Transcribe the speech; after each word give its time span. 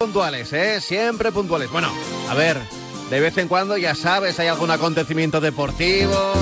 Puntuales, 0.00 0.50
¿eh? 0.54 0.80
Siempre 0.80 1.30
puntuales. 1.30 1.70
Bueno, 1.70 1.92
a 2.30 2.34
ver, 2.34 2.56
de 3.10 3.20
vez 3.20 3.36
en 3.36 3.48
cuando, 3.48 3.76
ya 3.76 3.94
sabes, 3.94 4.40
hay 4.40 4.48
algún 4.48 4.70
acontecimiento 4.70 5.42
deportivo. 5.42 6.32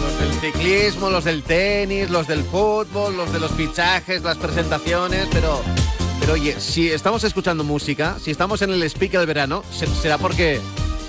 Los 0.00 0.20
del 0.20 0.52
ciclismo, 0.52 1.10
los 1.10 1.24
del 1.24 1.42
tenis, 1.42 2.08
los 2.10 2.28
del 2.28 2.44
fútbol, 2.44 3.16
los 3.16 3.32
de 3.32 3.40
los 3.40 3.50
fichajes, 3.50 4.22
las 4.22 4.38
presentaciones, 4.38 5.26
pero... 5.32 5.60
Pero 6.20 6.34
oye, 6.34 6.60
si 6.60 6.88
estamos 6.88 7.24
escuchando 7.24 7.64
música, 7.64 8.18
si 8.22 8.30
estamos 8.30 8.62
en 8.62 8.70
el 8.70 8.84
speaker 8.84 9.18
del 9.18 9.26
verano, 9.26 9.64
será 10.00 10.16
porque... 10.16 10.60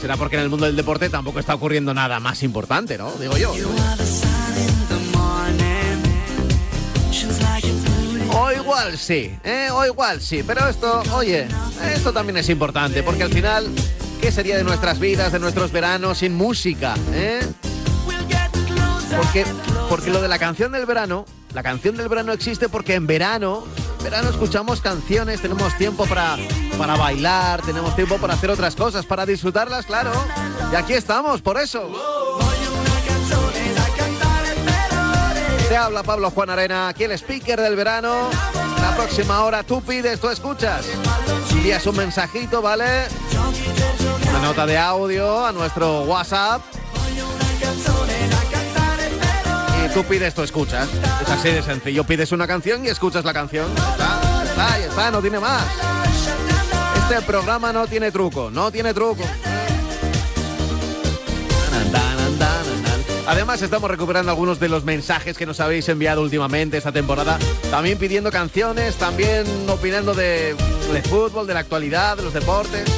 Será 0.01 0.17
porque 0.17 0.37
en 0.37 0.41
el 0.41 0.49
mundo 0.49 0.65
del 0.65 0.75
deporte 0.75 1.11
tampoco 1.11 1.39
está 1.39 1.53
ocurriendo 1.53 1.93
nada 1.93 2.19
más 2.19 2.41
importante, 2.41 2.97
¿no? 2.97 3.11
Digo 3.19 3.37
yo. 3.37 3.51
O 3.51 4.28
igual 8.69 8.97
sí, 8.99 9.35
¿eh? 9.43 9.69
O 9.71 9.83
igual 9.83 10.21
sí. 10.21 10.43
Pero 10.45 10.67
esto, 10.67 11.01
oye, 11.13 11.47
esto 11.91 12.13
también 12.13 12.37
es 12.37 12.49
importante, 12.49 13.01
porque 13.01 13.23
al 13.23 13.33
final, 13.33 13.67
¿qué 14.21 14.31
sería 14.31 14.57
de 14.57 14.63
nuestras 14.63 14.99
vidas, 14.99 15.31
de 15.31 15.39
nuestros 15.39 15.71
veranos 15.71 16.19
sin 16.19 16.35
música? 16.35 16.95
¿eh? 17.11 17.41
Porque, 19.17 19.43
porque 19.89 20.11
lo 20.11 20.21
de 20.21 20.27
la 20.27 20.37
canción 20.37 20.71
del 20.71 20.85
verano, 20.85 21.25
la 21.51 21.63
canción 21.63 21.97
del 21.97 22.09
verano 22.09 22.31
existe 22.31 22.69
porque 22.69 22.93
en 22.93 23.07
verano, 23.07 23.63
en 23.97 24.03
verano 24.03 24.29
escuchamos 24.29 24.81
canciones, 24.81 25.41
tenemos 25.41 25.75
tiempo 25.75 26.05
para, 26.05 26.37
para 26.77 26.95
bailar, 26.95 27.63
tenemos 27.63 27.95
tiempo 27.95 28.19
para 28.19 28.35
hacer 28.35 28.51
otras 28.51 28.75
cosas, 28.75 29.03
para 29.03 29.25
disfrutarlas, 29.25 29.87
claro. 29.87 30.11
Y 30.71 30.75
aquí 30.75 30.93
estamos, 30.93 31.41
por 31.41 31.59
eso. 31.59 31.89
Te 35.67 35.77
habla 35.77 36.03
Pablo 36.03 36.29
Juan 36.29 36.51
Arena, 36.51 36.87
aquí 36.87 37.03
el 37.03 37.11
speaker 37.13 37.59
del 37.59 37.75
verano. 37.75 38.29
La 38.89 38.95
próxima 38.95 39.43
hora 39.43 39.61
tú 39.61 39.81
pides, 39.83 40.19
tú 40.19 40.29
escuchas. 40.29 40.83
Envías 41.51 41.85
un 41.85 41.95
mensajito, 41.95 42.59
¿vale? 42.59 43.05
Una 44.27 44.39
nota 44.39 44.65
de 44.65 44.79
audio 44.79 45.45
a 45.45 45.51
nuestro 45.51 46.01
WhatsApp. 46.01 46.61
Y 49.85 49.93
tú 49.93 50.03
pides, 50.05 50.33
tú 50.33 50.41
escuchas. 50.41 50.89
Es 51.21 51.29
así 51.29 51.49
de 51.49 51.61
sencillo. 51.61 52.03
Pides 52.03 52.31
una 52.31 52.47
canción 52.47 52.83
y 52.83 52.89
escuchas 52.89 53.23
la 53.23 53.31
canción. 53.31 53.67
Está, 53.71 54.43
está, 54.43 54.79
está, 54.79 55.11
no 55.11 55.21
tiene 55.21 55.39
más. 55.39 55.63
Este 56.95 57.21
programa 57.21 57.71
no 57.71 57.85
tiene 57.85 58.11
truco, 58.11 58.49
no 58.49 58.71
tiene 58.71 58.91
truco. 58.91 59.23
Además, 63.29 63.61
estamos 63.61 63.91
recuperando 63.91 64.31
algunos 64.31 64.59
de 64.59 64.69
los 64.69 64.83
mensajes 64.83 65.37
que 65.37 65.45
nos 65.45 65.59
habéis 65.59 65.87
enviado 65.87 66.23
últimamente 66.23 66.77
esta 66.77 66.91
temporada. 66.91 67.37
También 67.69 67.99
pidiendo 67.99 68.31
canciones, 68.31 68.95
también 68.95 69.45
opinando 69.69 70.15
de, 70.15 70.55
fútbol, 71.07 71.45
de 71.45 71.53
la 71.53 71.59
actualidad, 71.59 72.17
de 72.17 72.23
los 72.23 72.33
deportes. 72.33 72.89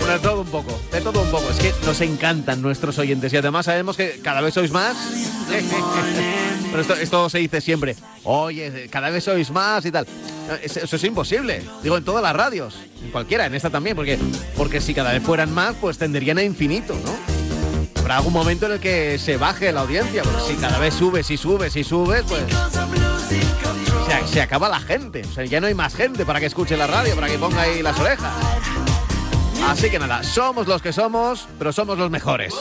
Bueno, 0.00 0.14
de 0.14 0.18
todo 0.18 0.40
un 0.40 0.48
poco, 0.48 0.80
de 0.90 1.00
todo 1.00 1.22
un 1.22 1.30
poco. 1.30 1.48
Es 1.48 1.60
que 1.60 1.72
nos 1.86 2.00
encantan 2.00 2.60
nuestros 2.60 2.98
oyentes 2.98 3.32
y 3.32 3.36
además 3.36 3.66
sabemos 3.66 3.96
que 3.96 4.18
cada 4.20 4.40
vez 4.40 4.52
sois 4.52 4.72
más. 4.72 4.96
Pero 6.72 6.82
esto, 6.82 6.94
esto 6.94 7.30
se 7.30 7.38
dice 7.38 7.60
siempre. 7.60 7.94
Oye, 8.24 8.88
cada 8.90 9.10
vez 9.10 9.22
sois 9.22 9.48
más 9.52 9.86
y 9.86 9.92
tal. 9.92 10.08
Eso 10.60 10.96
es 10.96 11.04
imposible. 11.04 11.62
Digo, 11.84 11.96
en 11.96 12.04
todas 12.04 12.24
las 12.24 12.34
radios. 12.34 12.80
En 13.00 13.12
cualquiera, 13.12 13.46
en 13.46 13.54
esta 13.54 13.70
también. 13.70 13.94
Porque, 13.94 14.18
porque 14.56 14.80
si 14.80 14.92
cada 14.92 15.12
vez 15.12 15.22
fueran 15.22 15.54
más, 15.54 15.76
pues 15.80 15.98
tenderían 15.98 16.38
a 16.38 16.42
infinito, 16.42 16.94
¿no? 16.94 17.29
Habrá 18.00 18.16
algún 18.16 18.32
momento 18.32 18.66
en 18.66 18.72
el 18.72 18.80
que 18.80 19.18
se 19.18 19.36
baje 19.36 19.70
la 19.72 19.80
audiencia, 19.82 20.22
porque 20.22 20.40
si 20.48 20.56
cada 20.56 20.78
vez 20.78 20.94
subes 20.94 21.30
y 21.30 21.36
subes 21.36 21.76
y 21.76 21.84
subes, 21.84 22.24
pues 22.26 22.42
se, 24.26 24.40
acaba 24.40 24.68
la 24.68 24.80
gente. 24.80 25.22
O 25.28 25.32
sea, 25.32 25.44
ya 25.44 25.60
no 25.60 25.66
hay 25.66 25.74
más 25.74 25.94
gente 25.94 26.24
para 26.24 26.40
que 26.40 26.46
escuche 26.46 26.76
la 26.76 26.86
radio, 26.86 27.14
para 27.14 27.28
que 27.28 27.38
ponga 27.38 27.62
ahí 27.62 27.82
las 27.82 27.98
orejas. 27.98 28.32
Así 29.68 29.90
que 29.90 29.98
nada, 29.98 30.22
somos 30.22 30.66
los 30.66 30.80
que 30.82 30.92
somos, 30.92 31.46
pero 31.58 31.72
somos 31.72 31.98
los 31.98 32.10
mejores. 32.10 32.54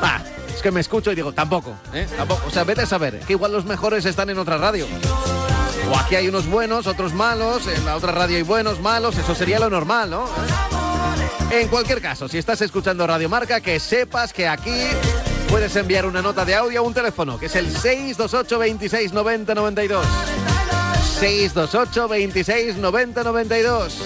Bueno, 0.00 0.24
es 0.54 0.62
que 0.62 0.70
me 0.70 0.80
escucho 0.80 1.12
y 1.12 1.14
digo, 1.14 1.32
tampoco, 1.32 1.74
¿eh? 1.92 2.06
Tampoco. 2.16 2.42
O 2.48 2.50
sea, 2.50 2.64
vete 2.64 2.82
a 2.82 2.86
saber, 2.86 3.20
que 3.20 3.34
igual 3.34 3.52
los 3.52 3.64
mejores 3.64 4.04
están 4.04 4.28
en 4.30 4.38
otra 4.38 4.58
radio. 4.58 4.86
O 5.90 5.96
aquí 5.96 6.16
hay 6.16 6.28
unos 6.28 6.48
buenos, 6.48 6.86
otros 6.86 7.12
malos, 7.12 7.66
en 7.68 7.84
la 7.84 7.96
otra 7.96 8.12
radio 8.12 8.36
hay 8.36 8.42
buenos, 8.42 8.80
malos, 8.80 9.16
eso 9.16 9.34
sería 9.34 9.58
lo 9.58 9.70
normal, 9.70 10.10
¿no? 10.10 10.24
En 11.50 11.68
cualquier 11.68 12.00
caso, 12.00 12.28
si 12.28 12.38
estás 12.38 12.60
escuchando 12.62 13.06
Radio 13.06 13.28
Marca, 13.28 13.60
que 13.60 13.78
sepas 13.78 14.32
que 14.32 14.48
aquí 14.48 14.86
puedes 15.48 15.74
enviar 15.76 16.06
una 16.06 16.20
nota 16.20 16.44
de 16.44 16.54
audio 16.54 16.80
a 16.80 16.82
un 16.82 16.92
teléfono, 16.92 17.38
que 17.38 17.46
es 17.46 17.56
el 17.56 17.70
628 17.70 18.58
26 18.58 19.12
90 19.12 19.54
92. 19.54 20.06
628 21.20 22.08
26 22.08 22.76
90 22.76 23.24
92. 23.24 23.98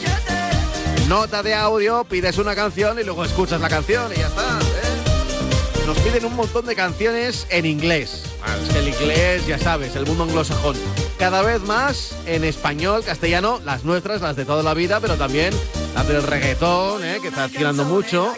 Nota 1.08 1.42
de 1.42 1.54
audio, 1.54 2.04
pides 2.04 2.36
una 2.36 2.54
canción 2.54 2.98
y 2.98 3.04
luego 3.04 3.24
escuchas 3.24 3.60
la 3.60 3.68
canción 3.70 4.12
y 4.12 4.18
ya 4.18 4.26
está. 4.26 4.42
¿eh? 4.42 5.86
Nos 5.86 5.98
piden 6.00 6.26
un 6.26 6.36
montón 6.36 6.66
de 6.66 6.76
canciones 6.76 7.46
en 7.48 7.64
inglés. 7.64 8.24
Es 8.62 8.68
que 8.70 8.78
el 8.80 8.88
inglés, 8.88 9.46
ya 9.46 9.58
sabes, 9.58 9.96
el 9.96 10.04
mundo 10.04 10.24
anglosajón. 10.24 10.76
Cada 11.18 11.42
vez 11.42 11.60
más 11.62 12.14
en 12.26 12.44
español, 12.44 13.02
castellano, 13.04 13.60
las 13.64 13.84
nuestras, 13.84 14.20
las 14.22 14.36
de 14.36 14.44
toda 14.44 14.62
la 14.62 14.72
vida, 14.72 15.00
pero 15.00 15.16
también 15.16 15.52
las 15.94 16.06
del 16.06 16.22
reggaetón, 16.22 17.04
¿eh? 17.04 17.18
que 17.20 17.28
está 17.28 17.48
tirando 17.48 17.84
mucho. 17.84 18.32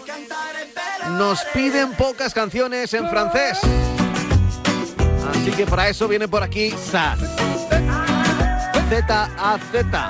Nos 1.19 1.41
piden 1.53 1.93
pocas 1.93 2.33
canciones 2.33 2.95
en 2.95 3.09
francés. 3.11 3.59
Así 5.31 5.51
que 5.51 5.67
para 5.67 5.89
eso 5.89 6.09
viene 6.09 6.27
por 6.27 6.43
aquí 6.43 6.71
Z. 6.71 7.17
Z-A-Z. 8.89 10.09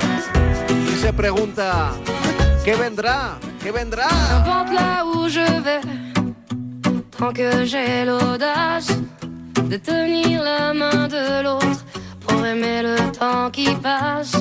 Y 0.93 0.97
se 0.97 1.13
pregunta, 1.13 1.91
¿qué 2.65 2.77
vendrá? 2.77 3.37
¿Qué 3.63 3.73
vendrá? 3.73 4.07
Pour 12.41 12.47
aimer 12.47 12.83
le 12.83 12.97
temps 13.13 13.51
qui 13.51 13.69
passe. 13.83 14.33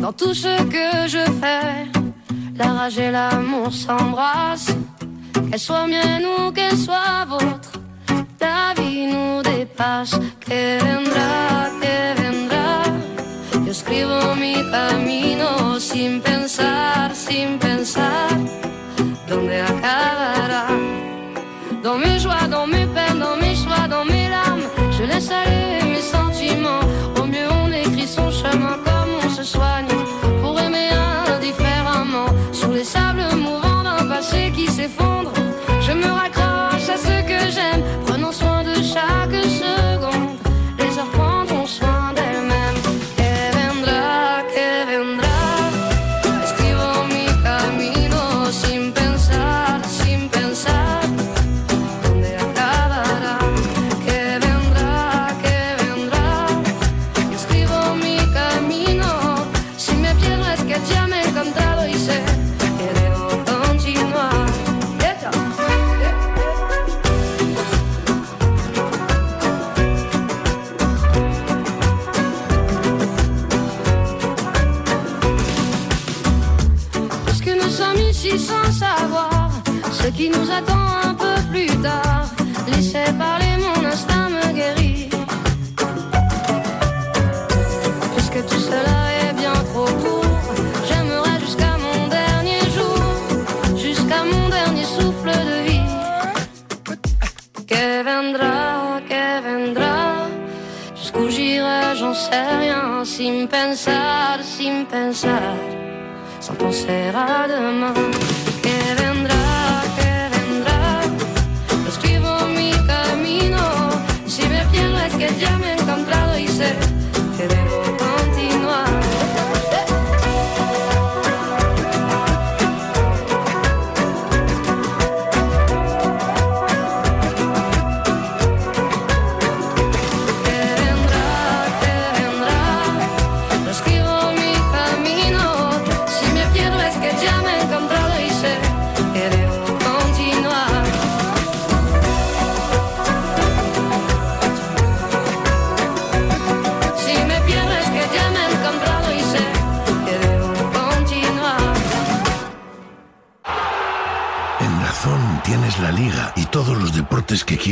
Dans 0.00 0.12
tout 0.12 0.32
ce 0.32 0.54
que 0.74 1.06
je 1.14 1.24
fais, 1.40 1.74
la 2.56 2.68
rage 2.72 2.98
et 2.98 3.10
l'amour 3.10 3.70
s'embrassent. 3.70 4.74
Qu'elle 5.50 5.60
soit 5.60 5.86
mienne 5.86 6.24
ou 6.24 6.50
qu'elle 6.52 6.76
soit 6.76 7.26
vôtre, 7.28 7.72
la 8.40 8.72
vie 8.80 9.06
nous 9.14 9.42
dépasse. 9.42 10.14
Que 10.40 10.78
vendrá, 10.86 11.68
que 11.82 11.96
vendrá. 12.20 12.70
Yo 13.64 13.72
escribo 13.72 14.34
mi 14.42 14.54
camino 14.72 15.78
sin 15.78 16.22
pensar, 16.22 17.14
sin 17.14 17.58
pensar 17.58 18.30
dónde 19.28 19.60
acabará? 19.60 20.64
Dans 21.82 21.98
mes 21.98 22.18
joies, 22.18 22.48
dans 22.48 22.66
mes 22.66 22.87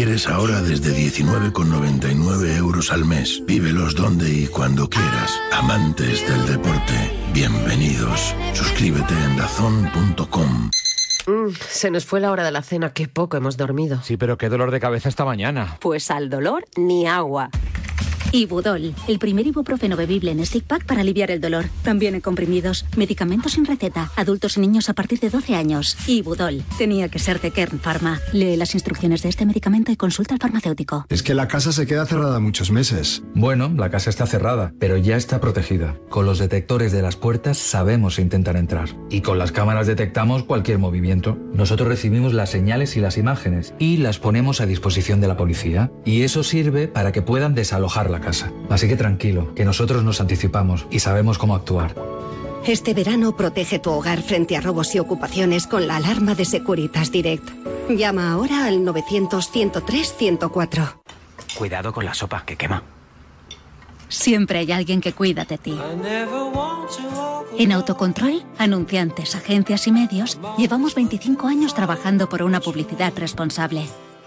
quieres 0.07 0.29
ahora 0.29 0.63
desde 0.63 0.95
19,99 0.95 2.57
euros 2.59 2.93
al 2.93 3.05
mes. 3.05 3.43
Vívelos 3.45 3.97
donde 3.97 4.31
y 4.31 4.47
cuando 4.47 4.89
quieras. 4.89 5.37
Amantes 5.53 6.25
del 6.29 6.47
deporte, 6.47 7.11
bienvenidos. 7.33 8.33
Suscríbete 8.55 9.15
en 9.15 9.37
dazón.com. 9.37 10.71
Mm, 11.27 11.51
se 11.59 11.91
nos 11.91 12.05
fue 12.05 12.21
la 12.21 12.31
hora 12.31 12.45
de 12.45 12.53
la 12.53 12.63
cena, 12.63 12.93
qué 12.93 13.09
poco 13.09 13.37
hemos 13.37 13.57
dormido. 13.57 14.01
Sí, 14.05 14.17
pero 14.17 14.39
qué 14.39 14.49
dolor 14.49 14.71
de 14.71 14.79
cabeza 14.79 15.09
esta 15.09 15.25
mañana. 15.25 15.77
Pues 15.81 16.09
al 16.13 16.31
dolor 16.31 16.65
ni 16.77 17.09
agua. 17.09 17.51
Ibudol, 18.37 18.95
el 19.09 19.19
primer 19.19 19.47
ibuprofeno 19.47 19.97
bebible 19.97 20.31
en 20.31 20.45
stick 20.45 20.65
pack 20.65 20.85
para 20.85 21.01
aliviar 21.01 21.31
el 21.31 21.41
dolor. 21.41 21.71
También 21.83 22.15
en 22.15 22.21
comprimidos, 22.21 22.85
medicamentos 22.95 23.53
sin 23.53 23.65
receta, 23.65 24.11
adultos 24.15 24.59
y 24.59 24.61
niños 24.61 24.91
a 24.91 24.93
partir 24.93 25.21
de 25.21 25.31
12 25.31 25.55
años. 25.55 25.97
Ibudol, 26.07 26.63
tenía 26.77 27.09
que 27.09 27.19
ser 27.19 27.41
de 27.41 27.51
Kern 27.51 27.79
Pharma. 27.79 28.21
Lee 28.35 28.59
las 28.59 28.75
instrucciones 28.75 29.23
de 29.23 29.31
este 29.31 29.47
medicamento 29.47 29.91
y 29.91 29.97
consulta 29.97 30.35
al 30.35 30.41
farmacéutico. 30.41 31.07
Es 31.09 31.23
que 31.23 31.33
la 31.33 31.49
casa 31.49 31.73
se 31.73 31.87
queda 31.87 32.05
cerrada 32.05 32.39
muchos 32.39 32.71
meses. 32.71 33.23
Bueno, 33.35 33.73
la 33.75 33.89
casa 33.89 34.11
está 34.11 34.27
cerrada, 34.27 34.75
pero 34.79 34.99
ya 34.99 35.17
está 35.17 35.41
protegida. 35.41 35.97
Con 36.11 36.27
los 36.27 36.39
detectores 36.39 36.93
de 36.93 37.01
las 37.01 37.17
puertas 37.17 37.57
sabemos 37.57 38.17
si 38.17 38.23
intentan 38.23 38.57
entrar. 38.57 38.91
Y 39.09 39.23
con 39.23 39.39
las 39.39 39.51
cámaras 39.51 39.87
detectamos 39.87 40.45
cualquier 40.45 40.79
movimiento. 40.79 41.39
Nosotros 41.55 41.89
recibimos 41.89 42.35
las 42.35 42.51
señales 42.51 42.99
y 42.99 43.01
las 43.01 43.17
imágenes 43.17 43.73
y 43.79 43.97
las 43.97 44.19
ponemos 44.19 44.61
a 44.61 44.67
disposición 44.67 45.23
de 45.23 45.29
la 45.29 45.39
policía. 45.39 45.91
Y 46.05 46.21
eso 46.21 46.43
sirve 46.43 46.87
para 46.87 47.13
que 47.13 47.23
puedan 47.23 47.55
desalojar 47.55 48.11
la 48.11 48.21
casa. 48.21 48.26
Así 48.69 48.89
que 48.89 48.97
tranquilo, 48.97 49.55
que 49.55 49.65
nosotros 49.65 50.03
nos 50.03 50.21
anticipamos 50.21 50.87
y 50.91 50.99
sabemos 51.01 51.39
cómo 51.39 51.55
actuar. 51.55 51.95
Este 52.67 52.93
verano 52.95 53.37
protege 53.37 53.79
tu 53.79 53.91
hogar 53.91 54.23
frente 54.23 54.57
a 54.57 54.61
robos 54.61 54.93
y 54.95 54.99
ocupaciones 54.99 55.69
con 55.69 55.87
la 55.87 55.97
alarma 55.97 56.35
de 56.35 56.45
Securitas 56.45 57.13
Direct. 57.13 57.49
Llama 57.89 58.33
ahora 58.33 58.67
al 58.67 58.81
900-103-104. 58.81 61.01
Cuidado 61.57 61.93
con 61.93 62.05
la 62.05 62.15
sopa, 62.15 62.45
que 62.45 62.57
quema. 62.57 62.83
Siempre 64.09 64.61
hay 64.61 64.73
alguien 64.73 65.01
que 65.01 65.13
cuida 65.13 65.45
de 65.45 65.59
ti. 65.59 65.79
En 67.59 67.73
Autocontrol, 67.73 68.45
anunciantes, 68.59 69.35
agencias 69.35 69.87
y 69.87 69.93
medios, 69.93 70.39
llevamos 70.59 70.95
25 70.95 71.47
años 71.47 71.75
trabajando 71.75 72.29
por 72.29 72.43
una 72.43 72.61
publicidad 72.61 73.13
responsable. 73.17 73.87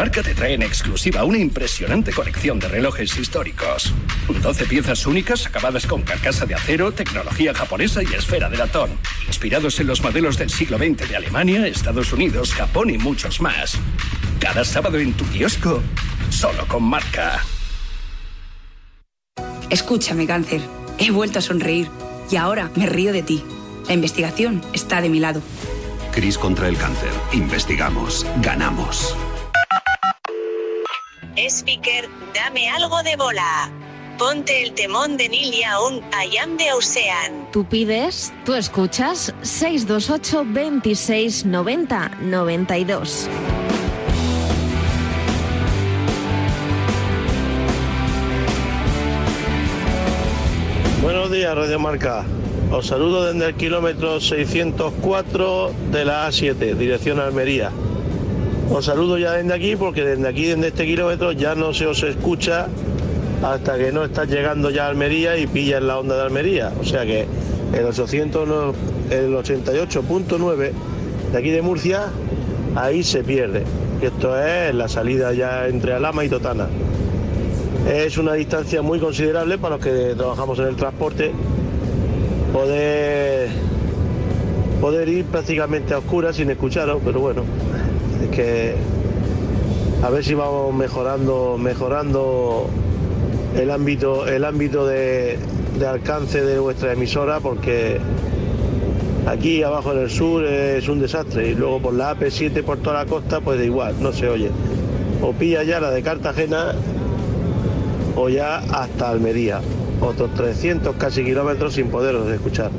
Marca 0.00 0.22
te 0.22 0.34
trae 0.34 0.54
en 0.54 0.62
exclusiva 0.62 1.24
una 1.24 1.36
impresionante 1.36 2.10
colección 2.10 2.58
de 2.58 2.68
relojes 2.68 3.18
históricos. 3.18 3.92
12 4.42 4.64
piezas 4.64 5.04
únicas 5.04 5.44
acabadas 5.44 5.86
con 5.86 6.00
carcasa 6.00 6.46
de 6.46 6.54
acero, 6.54 6.90
tecnología 6.90 7.52
japonesa 7.52 8.02
y 8.02 8.06
esfera 8.06 8.48
de 8.48 8.56
latón. 8.56 8.92
Inspirados 9.26 9.78
en 9.78 9.88
los 9.88 10.02
modelos 10.02 10.38
del 10.38 10.48
siglo 10.48 10.78
XX 10.78 11.06
de 11.06 11.16
Alemania, 11.16 11.66
Estados 11.66 12.14
Unidos, 12.14 12.54
Japón 12.54 12.88
y 12.88 12.96
muchos 12.96 13.42
más. 13.42 13.76
Cada 14.38 14.64
sábado 14.64 14.98
en 14.98 15.12
tu 15.12 15.26
kiosco, 15.26 15.82
solo 16.30 16.66
con 16.66 16.82
Marca. 16.82 17.44
Escúchame, 19.68 20.26
cáncer. 20.26 20.62
He 20.96 21.10
vuelto 21.10 21.40
a 21.40 21.42
sonreír 21.42 21.88
y 22.30 22.36
ahora 22.36 22.70
me 22.74 22.86
río 22.86 23.12
de 23.12 23.22
ti. 23.22 23.44
La 23.86 23.92
investigación 23.92 24.62
está 24.72 25.02
de 25.02 25.10
mi 25.10 25.20
lado. 25.20 25.42
Cris 26.10 26.38
contra 26.38 26.68
el 26.68 26.78
cáncer. 26.78 27.12
Investigamos. 27.34 28.26
Ganamos. 28.40 29.14
Speaker, 31.48 32.08
dame 32.34 32.68
algo 32.68 33.02
de 33.02 33.16
bola. 33.16 33.70
Ponte 34.18 34.62
el 34.62 34.74
temón 34.74 35.16
de 35.16 35.28
Neil 35.28 35.52
Young, 35.52 36.02
I 36.12 36.36
am 36.36 36.56
the 36.58 36.72
Ocean. 36.72 37.48
Tú 37.52 37.64
pides, 37.64 38.32
tú 38.44 38.54
escuchas 38.54 39.32
628 39.42 40.44
26 40.46 41.46
90 41.46 42.10
92. 42.20 43.28
Buenos 51.02 51.30
días, 51.30 51.54
Radio 51.54 51.78
Marca. 51.78 52.24
Os 52.70 52.86
saludo 52.86 53.32
desde 53.32 53.48
el 53.48 53.54
kilómetro 53.54 54.20
604 54.20 55.72
de 55.90 56.04
la 56.04 56.28
A7, 56.28 56.74
dirección 56.74 57.18
a 57.18 57.24
Almería. 57.24 57.72
Os 58.72 58.84
saludo 58.84 59.18
ya 59.18 59.32
desde 59.32 59.52
aquí 59.52 59.74
porque 59.76 60.04
desde 60.04 60.28
aquí, 60.28 60.46
desde 60.46 60.68
este 60.68 60.86
kilómetro, 60.86 61.32
ya 61.32 61.54
no 61.54 61.74
se 61.74 61.86
os 61.86 62.02
escucha 62.02 62.68
hasta 63.42 63.76
que 63.78 63.90
no 63.90 64.04
estás 64.04 64.28
llegando 64.28 64.70
ya 64.70 64.86
a 64.86 64.88
Almería 64.90 65.36
y 65.38 65.46
pillas 65.46 65.82
la 65.82 65.98
onda 65.98 66.16
de 66.16 66.22
Almería. 66.22 66.72
O 66.80 66.84
sea 66.84 67.04
que 67.04 67.26
el 67.76 67.84
800, 67.84 68.46
no- 68.46 68.72
el 69.10 69.34
88.9 69.34 70.72
de 71.32 71.38
aquí 71.38 71.50
de 71.50 71.62
Murcia, 71.62 72.06
ahí 72.76 73.02
se 73.02 73.24
pierde. 73.24 73.64
Esto 74.00 74.40
es 74.40 74.74
la 74.74 74.88
salida 74.88 75.32
ya 75.32 75.66
entre 75.66 75.92
Alama 75.94 76.24
y 76.24 76.28
Totana. 76.28 76.68
Es 77.92 78.18
una 78.18 78.34
distancia 78.34 78.82
muy 78.82 79.00
considerable 79.00 79.58
para 79.58 79.76
los 79.76 79.84
que 79.84 80.14
trabajamos 80.16 80.58
en 80.60 80.66
el 80.66 80.76
transporte. 80.76 81.32
Poder, 82.52 83.48
poder 84.80 85.08
ir 85.08 85.24
prácticamente 85.24 85.94
a 85.94 85.98
oscuras 85.98 86.36
sin 86.36 86.50
escucharos, 86.50 87.00
pero 87.04 87.20
bueno, 87.20 87.42
es 88.22 88.28
que 88.30 88.74
a 90.02 90.10
ver 90.10 90.24
si 90.24 90.34
vamos 90.34 90.74
mejorando, 90.74 91.58
mejorando 91.58 92.68
el 93.56 93.70
ámbito, 93.70 94.26
el 94.26 94.44
ámbito 94.44 94.86
de, 94.86 95.38
de 95.78 95.86
alcance 95.86 96.40
de 96.42 96.58
vuestra 96.58 96.92
emisora, 96.92 97.40
porque 97.40 97.98
aquí 99.26 99.62
abajo 99.62 99.92
en 99.92 99.98
el 99.98 100.10
sur 100.10 100.44
es 100.44 100.88
un 100.88 101.00
desastre 101.00 101.48
y 101.48 101.54
luego 101.54 101.80
por 101.80 101.94
la 101.94 102.16
AP7 102.16 102.62
por 102.64 102.78
toda 102.78 103.04
la 103.04 103.06
costa, 103.06 103.40
pues 103.40 103.58
da 103.58 103.64
igual, 103.64 103.94
no 104.00 104.12
se 104.12 104.28
oye. 104.28 104.50
O 105.22 105.32
pilla 105.32 105.62
ya 105.64 105.80
la 105.80 105.90
de 105.90 106.02
Cartagena 106.02 106.74
o 108.16 108.28
ya 108.28 108.58
hasta 108.58 109.10
Almería. 109.10 109.60
Otros 110.00 110.32
300 110.34 110.96
casi 110.96 111.24
kilómetros 111.24 111.74
sin 111.74 111.88
poderos 111.88 112.30
escuchar. 112.30 112.70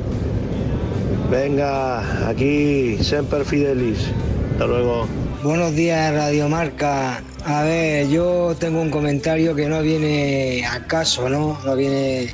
Venga, 1.30 2.28
aquí 2.28 2.98
Semper 3.00 3.44
Fidelis. 3.44 4.10
Hasta 4.52 4.66
luego. 4.66 5.06
Buenos 5.42 5.74
días, 5.74 6.14
Radio 6.14 6.48
Marca. 6.48 7.20
A 7.44 7.64
ver, 7.64 8.08
yo 8.08 8.54
tengo 8.60 8.80
un 8.80 8.90
comentario 8.90 9.56
que 9.56 9.66
no 9.66 9.82
viene 9.82 10.64
a 10.64 10.86
caso, 10.86 11.28
¿no? 11.28 11.58
No 11.64 11.74
viene 11.74 12.32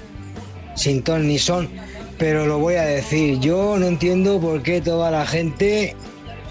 sin 0.74 1.02
ton 1.02 1.26
ni 1.26 1.38
son, 1.38 1.70
pero 2.18 2.44
lo 2.44 2.58
voy 2.58 2.74
a 2.74 2.82
decir. 2.82 3.40
Yo 3.40 3.78
no 3.78 3.86
entiendo 3.86 4.38
por 4.38 4.62
qué 4.62 4.82
toda 4.82 5.10
la 5.10 5.24
gente 5.24 5.96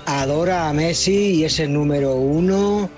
adora 0.07 0.67
a 0.67 0.73
Messi 0.73 1.35
y 1.35 1.43
es 1.43 1.59
el 1.59 1.73
número 1.73 2.15
uno 2.15 2.89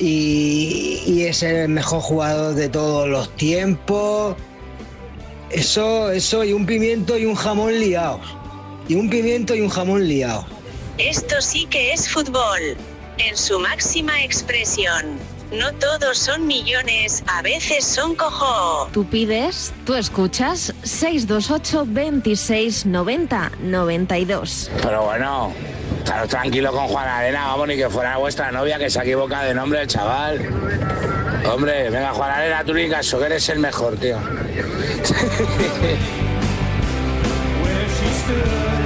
y, 0.00 1.00
y 1.06 1.22
es 1.22 1.44
el 1.44 1.68
mejor 1.68 2.00
jugador 2.00 2.56
de 2.56 2.68
todos 2.68 3.08
los 3.08 3.36
tiempos. 3.36 4.34
Eso, 5.50 6.10
eso 6.10 6.42
y 6.42 6.52
un 6.52 6.66
pimiento 6.66 7.16
y 7.16 7.24
un 7.24 7.36
jamón 7.36 7.78
liados. 7.78 8.36
Y 8.88 8.96
un 8.96 9.08
pimiento 9.08 9.54
y 9.54 9.60
un 9.60 9.68
jamón 9.68 10.08
liados. 10.08 10.44
Esto 11.00 11.40
sí 11.40 11.64
que 11.64 11.94
es 11.94 12.10
fútbol. 12.10 12.76
En 13.16 13.34
su 13.34 13.58
máxima 13.58 14.22
expresión. 14.22 15.18
No 15.50 15.72
todos 15.72 16.18
son 16.18 16.46
millones, 16.46 17.24
a 17.26 17.40
veces 17.40 17.86
son 17.86 18.14
cojo. 18.14 18.86
Tú 18.92 19.06
pides, 19.06 19.72
tú 19.86 19.94
escuchas 19.94 20.74
628 20.82 21.86
26 21.88 22.84
90 22.84 23.52
92. 23.62 24.70
Pero 24.82 25.04
bueno, 25.04 25.54
estaros 25.96 26.28
tranquilo 26.28 26.70
con 26.70 26.86
Juan 26.86 27.08
Arena, 27.08 27.46
vamos, 27.46 27.68
ni 27.68 27.76
que 27.76 27.88
fuera 27.88 28.18
vuestra 28.18 28.52
novia 28.52 28.78
que 28.78 28.90
se 28.90 29.00
equivoca 29.00 29.42
de 29.42 29.54
nombre 29.54 29.80
el 29.80 29.88
chaval. 29.88 30.38
Hombre, 31.50 31.88
venga, 31.88 32.12
Juan 32.12 32.30
Arena, 32.30 32.62
tú 32.62 32.74
ni 32.74 32.90
caso, 32.90 33.18
que 33.18 33.24
eres 33.24 33.48
el 33.48 33.58
mejor, 33.58 33.96
tío. 33.96 34.18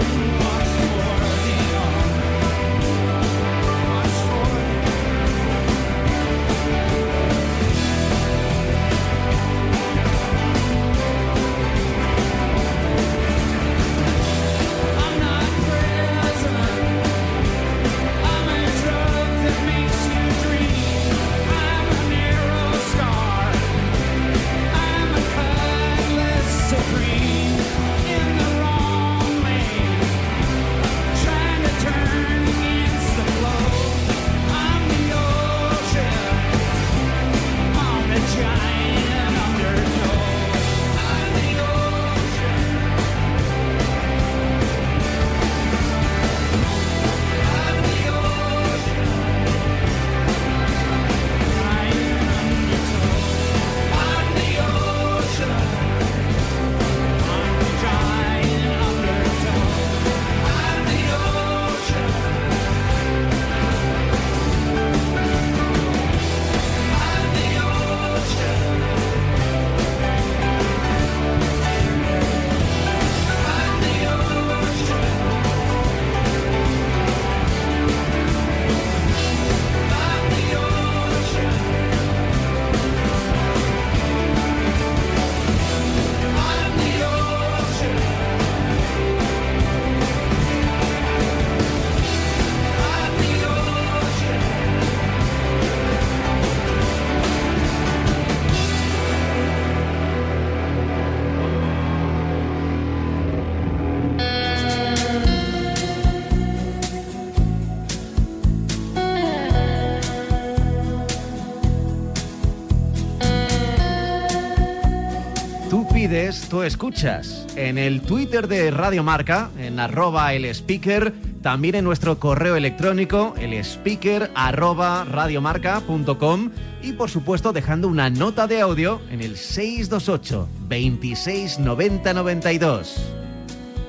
Tú 116.25 116.63
escuchas. 116.63 117.47
En 117.55 117.77
el 117.77 118.01
Twitter 118.01 118.49
de 118.49 118.71
Radio 118.71 119.03
Marca, 119.03 119.51
en 119.59 119.79
arroba 119.79 120.33
el 120.33 120.47
speaker, 120.47 121.13
también 121.43 121.75
en 121.75 121.85
nuestro 121.85 122.19
correo 122.19 122.57
electrónico, 122.57 123.35
el 123.39 123.53
speaker 123.53 124.31
arroba 124.35 125.05
radiomarca.com 125.05 126.51
y 126.83 126.93
por 126.93 127.11
supuesto 127.11 127.53
dejando 127.53 127.89
una 127.89 128.09
nota 128.09 128.47
de 128.47 128.63
audio 128.63 129.03
en 129.11 129.21
el 129.21 129.37
628 129.37 130.49
26 130.67 131.59
90 131.59 132.15
92. 132.15 132.97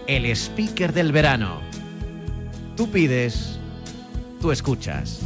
El 0.07 0.25
speaker 0.25 0.91
del 0.91 1.13
verano. 1.13 1.61
Tú 2.75 2.91
pides, 2.91 3.57
tú 4.41 4.51
escuchas. 4.51 5.21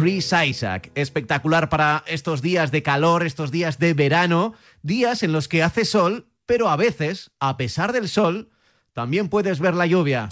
Chris 0.00 0.32
Isaac. 0.32 0.90
Espectacular 0.94 1.68
para 1.68 2.04
estos 2.06 2.40
días 2.40 2.70
de 2.70 2.82
calor, 2.82 3.22
estos 3.22 3.50
días 3.50 3.78
de 3.78 3.92
verano, 3.92 4.54
días 4.82 5.22
en 5.22 5.32
los 5.32 5.46
que 5.46 5.62
hace 5.62 5.84
sol, 5.84 6.26
pero 6.46 6.70
a 6.70 6.76
veces, 6.76 7.32
a 7.38 7.58
pesar 7.58 7.92
del 7.92 8.08
sol, 8.08 8.48
también 8.94 9.28
puedes 9.28 9.60
ver 9.60 9.74
la 9.74 9.84
lluvia. 9.84 10.30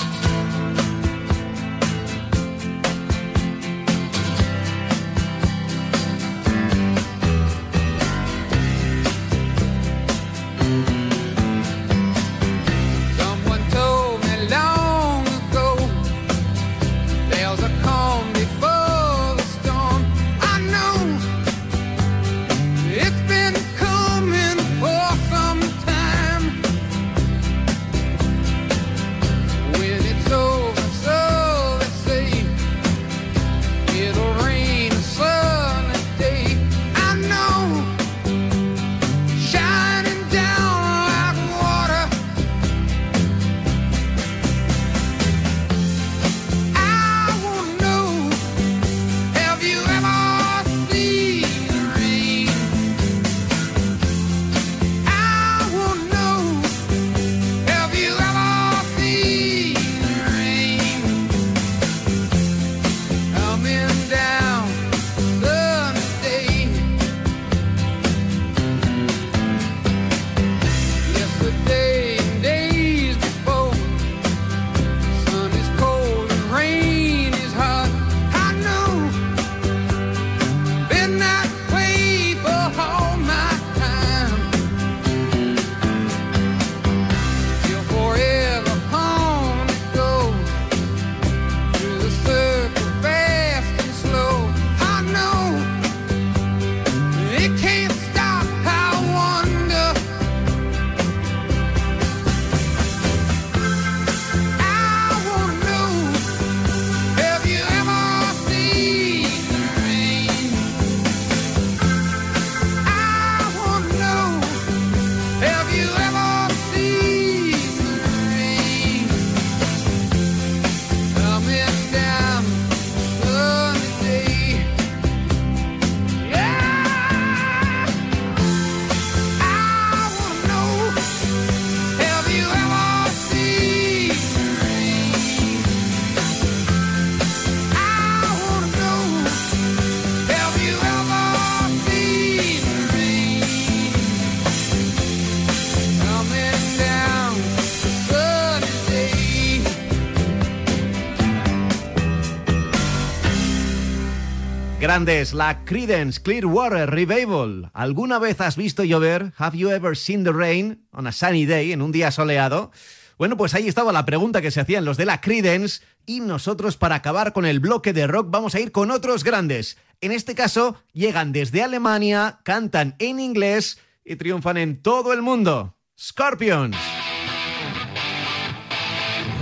Grandes, 154.98 155.32
la 155.32 155.64
Credence 155.64 156.20
Clearwater 156.20 156.90
Revival. 156.90 157.70
¿Alguna 157.72 158.18
vez 158.18 158.40
has 158.40 158.56
visto 158.56 158.82
llover? 158.82 159.32
Have 159.36 159.56
you 159.56 159.70
ever 159.70 159.96
seen 159.96 160.24
the 160.24 160.32
rain 160.32 160.88
on 160.90 161.06
a 161.06 161.12
sunny 161.12 161.46
day, 161.46 161.70
en 161.70 161.82
un 161.82 161.92
día 161.92 162.10
soleado? 162.10 162.72
Bueno, 163.16 163.36
pues 163.36 163.54
ahí 163.54 163.68
estaba 163.68 163.92
la 163.92 164.04
pregunta 164.04 164.42
que 164.42 164.50
se 164.50 164.60
hacían 164.60 164.84
los 164.84 164.96
de 164.96 165.04
la 165.04 165.20
Credence 165.20 165.82
y 166.04 166.18
nosotros 166.18 166.76
para 166.76 166.96
acabar 166.96 167.32
con 167.32 167.46
el 167.46 167.60
bloque 167.60 167.92
de 167.92 168.08
rock 168.08 168.26
vamos 168.28 168.56
a 168.56 168.60
ir 168.60 168.72
con 168.72 168.90
otros 168.90 169.22
grandes. 169.22 169.78
En 170.00 170.10
este 170.10 170.34
caso, 170.34 170.82
llegan 170.92 171.30
desde 171.30 171.62
Alemania, 171.62 172.40
cantan 172.42 172.96
en 172.98 173.20
inglés 173.20 173.78
y 174.04 174.16
triunfan 174.16 174.56
en 174.56 174.82
todo 174.82 175.12
el 175.12 175.22
mundo. 175.22 175.76
Scorpions. 175.96 176.76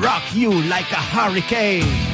Rock 0.02 0.22
you 0.34 0.52
like 0.68 0.92
a 0.92 1.00
hurricane. 1.00 2.05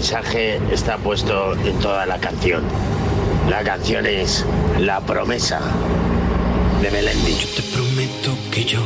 mensaje 0.00 0.58
está 0.72 0.96
puesto 0.96 1.52
en 1.62 1.78
toda 1.78 2.06
la 2.06 2.18
canción. 2.18 2.62
La 3.50 3.62
canción 3.62 4.06
es 4.06 4.46
La 4.78 4.98
promesa 5.00 5.60
de 6.80 6.90
Melendi. 6.90 7.32
Yo 7.32 7.48
te 7.54 7.62
prometo 7.74 8.30
que 8.50 8.64
yo 8.64 8.80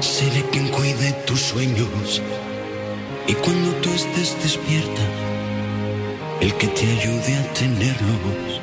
seré 0.00 0.42
quien 0.52 0.68
cuide 0.68 1.12
tus 1.26 1.40
sueños. 1.40 2.20
Y 3.26 3.32
cuando 3.32 3.70
tú 3.76 3.88
estés 3.94 4.36
despierta, 4.42 5.02
el 6.42 6.52
que 6.56 6.68
te 6.68 6.82
ayude 6.82 7.34
a 7.38 7.52
tenerlos. 7.54 8.60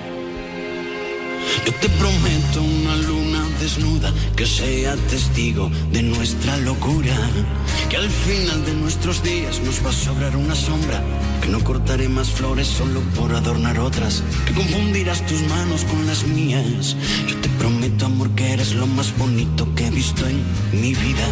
Yo 1.66 1.74
te 1.82 1.90
prometo 1.90 2.62
una 2.62 2.96
luna 2.98 3.44
desnuda 3.60 4.14
que 4.36 4.46
sea 4.46 4.96
testigo 5.10 5.72
de 5.92 6.04
nuestra 6.04 6.58
locura 6.58 7.18
que 7.90 7.98
al 7.98 8.10
final 8.10 8.66
de 8.66 8.74
nuestros 8.74 9.22
días 9.24 9.60
nos 9.62 9.86
va 9.86 9.90
a 9.90 9.94
sobrar 9.94 10.36
una 10.36 10.56
sombra. 10.56 11.02
Que 11.42 11.50
no 11.50 11.64
cortaré 11.64 12.08
más 12.08 12.30
flores 12.30 12.68
solo 12.68 13.02
por 13.16 13.34
adornar 13.34 13.80
otras. 13.80 14.24
Que 14.46 14.54
confundirás 14.54 15.26
tus 15.26 15.42
manos 15.44 15.84
con 15.86 16.06
las 16.08 16.24
mías. 16.24 16.96
Yo 17.28 17.36
te 17.42 17.50
prometo, 17.50 18.06
amor, 18.06 18.30
que 18.32 18.54
eres 18.54 18.74
lo 18.74 18.88
más 18.88 19.18
bonito 19.18 19.68
que 19.76 19.88
he 19.88 19.92
visto 19.92 20.28
en 20.28 20.42
mi 20.72 20.94
vida. 20.94 21.26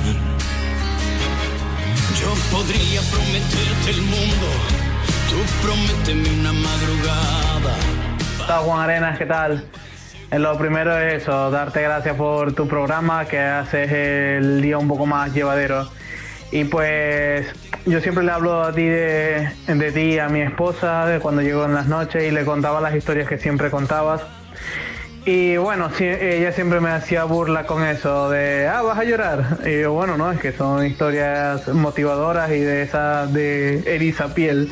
Yo 2.20 2.34
podría 2.52 3.02
prometerte 3.12 3.90
el 3.92 4.02
mundo. 4.02 4.48
Tú 5.30 5.38
prométeme 5.66 6.30
una 6.40 6.52
madrugada. 6.54 7.76
Hola 8.44 8.58
Juan 8.58 8.80
Arenas, 8.82 9.18
¿qué 9.18 9.26
tal? 9.26 9.64
Eh, 10.32 10.40
Lo 10.40 10.58
primero 10.58 10.98
es 10.98 11.22
eso, 11.22 11.52
darte 11.52 11.82
gracias 11.82 12.16
por 12.16 12.54
tu 12.54 12.68
programa 12.68 13.26
que 13.26 13.40
haces 13.40 13.92
el 13.92 14.62
día 14.62 14.78
un 14.78 14.88
poco 14.88 15.06
más 15.06 15.34
llevadero. 15.34 15.88
Y 16.52 16.64
pues 16.64 17.48
yo 17.86 18.02
siempre 18.02 18.24
le 18.24 18.32
hablo 18.32 18.64
a 18.64 18.74
ti 18.74 18.86
de, 18.86 19.50
de 19.68 19.92
ti, 19.92 20.20
a 20.20 20.30
mi 20.30 20.42
esposa, 20.42 21.06
de 21.06 21.20
cuando 21.20 21.42
llego 21.42 21.66
en 21.66 21.74
las 21.74 21.88
noches 21.88 22.24
y 22.24 22.32
le 22.32 22.44
contaba 22.46 22.82
las 22.82 22.96
historias 22.96 23.28
que 23.28 23.38
siempre 23.38 23.70
contabas. 23.70 24.22
Y 25.26 25.58
bueno, 25.58 25.90
ella 26.00 26.52
siempre 26.54 26.80
me 26.80 26.90
hacía 26.90 27.24
burla 27.26 27.68
con 27.68 27.86
eso 27.86 28.32
de, 28.32 28.68
ah, 28.68 28.82
vas 28.82 28.98
a 28.98 29.04
llorar. 29.04 29.60
Y 29.66 29.84
bueno, 29.84 30.18
no, 30.18 30.32
es 30.32 30.40
que 30.40 30.52
son 30.52 30.86
historias 30.86 31.68
motivadoras 31.68 32.50
y 32.52 32.60
de 32.60 32.82
esa, 32.82 33.28
de 33.28 33.80
eriza 33.86 34.34
piel. 34.34 34.70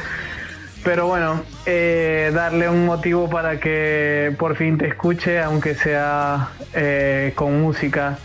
Pero 0.83 1.05
bueno, 1.05 1.43
eh, 1.65 2.31
darle 2.33 2.69
un 2.69 2.85
motivo 2.85 3.29
para 3.29 3.59
que 3.59 4.33
por 4.39 4.55
fin 4.55 4.77
te 4.77 4.87
escuche, 4.87 5.39
aunque 5.39 5.75
sea 5.75 6.49
eh, 6.73 7.33
con 7.35 7.61
música. 7.61 8.17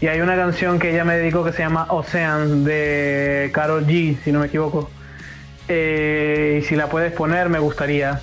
Y 0.00 0.08
hay 0.08 0.20
una 0.20 0.36
canción 0.36 0.78
que 0.78 0.90
ella 0.90 1.04
me 1.04 1.16
dedicó 1.16 1.42
que 1.44 1.52
se 1.52 1.60
llama 1.60 1.86
Ocean 1.90 2.64
de 2.64 3.50
Carol 3.54 3.86
G, 3.86 4.18
si 4.22 4.32
no 4.32 4.40
me 4.40 4.46
equivoco. 4.46 4.90
Eh, 5.68 6.60
y 6.60 6.66
si 6.66 6.76
la 6.76 6.88
puedes 6.88 7.12
poner, 7.12 7.48
me 7.48 7.58
gustaría. 7.58 8.20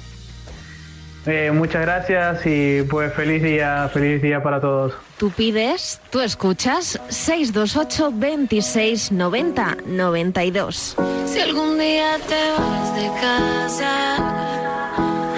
Eh, 1.25 1.51
muchas 1.53 1.81
gracias 1.81 2.45
y 2.45 2.81
pues 2.83 3.13
feliz 3.13 3.41
día, 3.41 3.89
feliz 3.93 4.21
día 4.21 4.43
para 4.43 4.59
todos. 4.59 4.93
Tú 5.17 5.31
pides, 5.31 6.01
tú 6.09 6.19
escuchas 6.19 6.99
628 7.07 8.11
26 8.13 9.11
90 9.13 9.77
92. 9.85 10.97
Si 11.25 11.39
algún 11.39 11.79
día 11.79 12.17
te 12.27 12.51
vas 12.61 12.95
de 12.95 13.07
casa, 13.21 14.17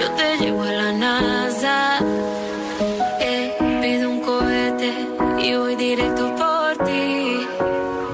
yo 0.01 0.09
te 0.11 0.43
llevo 0.43 0.63
a 0.63 0.71
la 0.71 0.91
NASA. 0.91 2.14
Y 5.45 5.55
voy 5.55 5.75
directo 5.75 6.34
por 6.36 6.86
ti. 6.86 7.45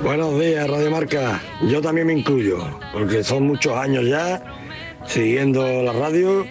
Buenos 0.04 0.39
días, 0.39 0.70
Radio 0.70 0.91
Marca. 0.91 1.41
Yo 1.70 1.82
también 1.82 2.08
me 2.08 2.13
incluyo, 2.13 2.58
porque 2.91 3.24
son 3.24 3.48
muchos 3.48 3.74
años 3.78 4.06
ya 4.06 4.44
siguiendo 5.08 5.63
la 5.84 5.94
radio 5.94 6.46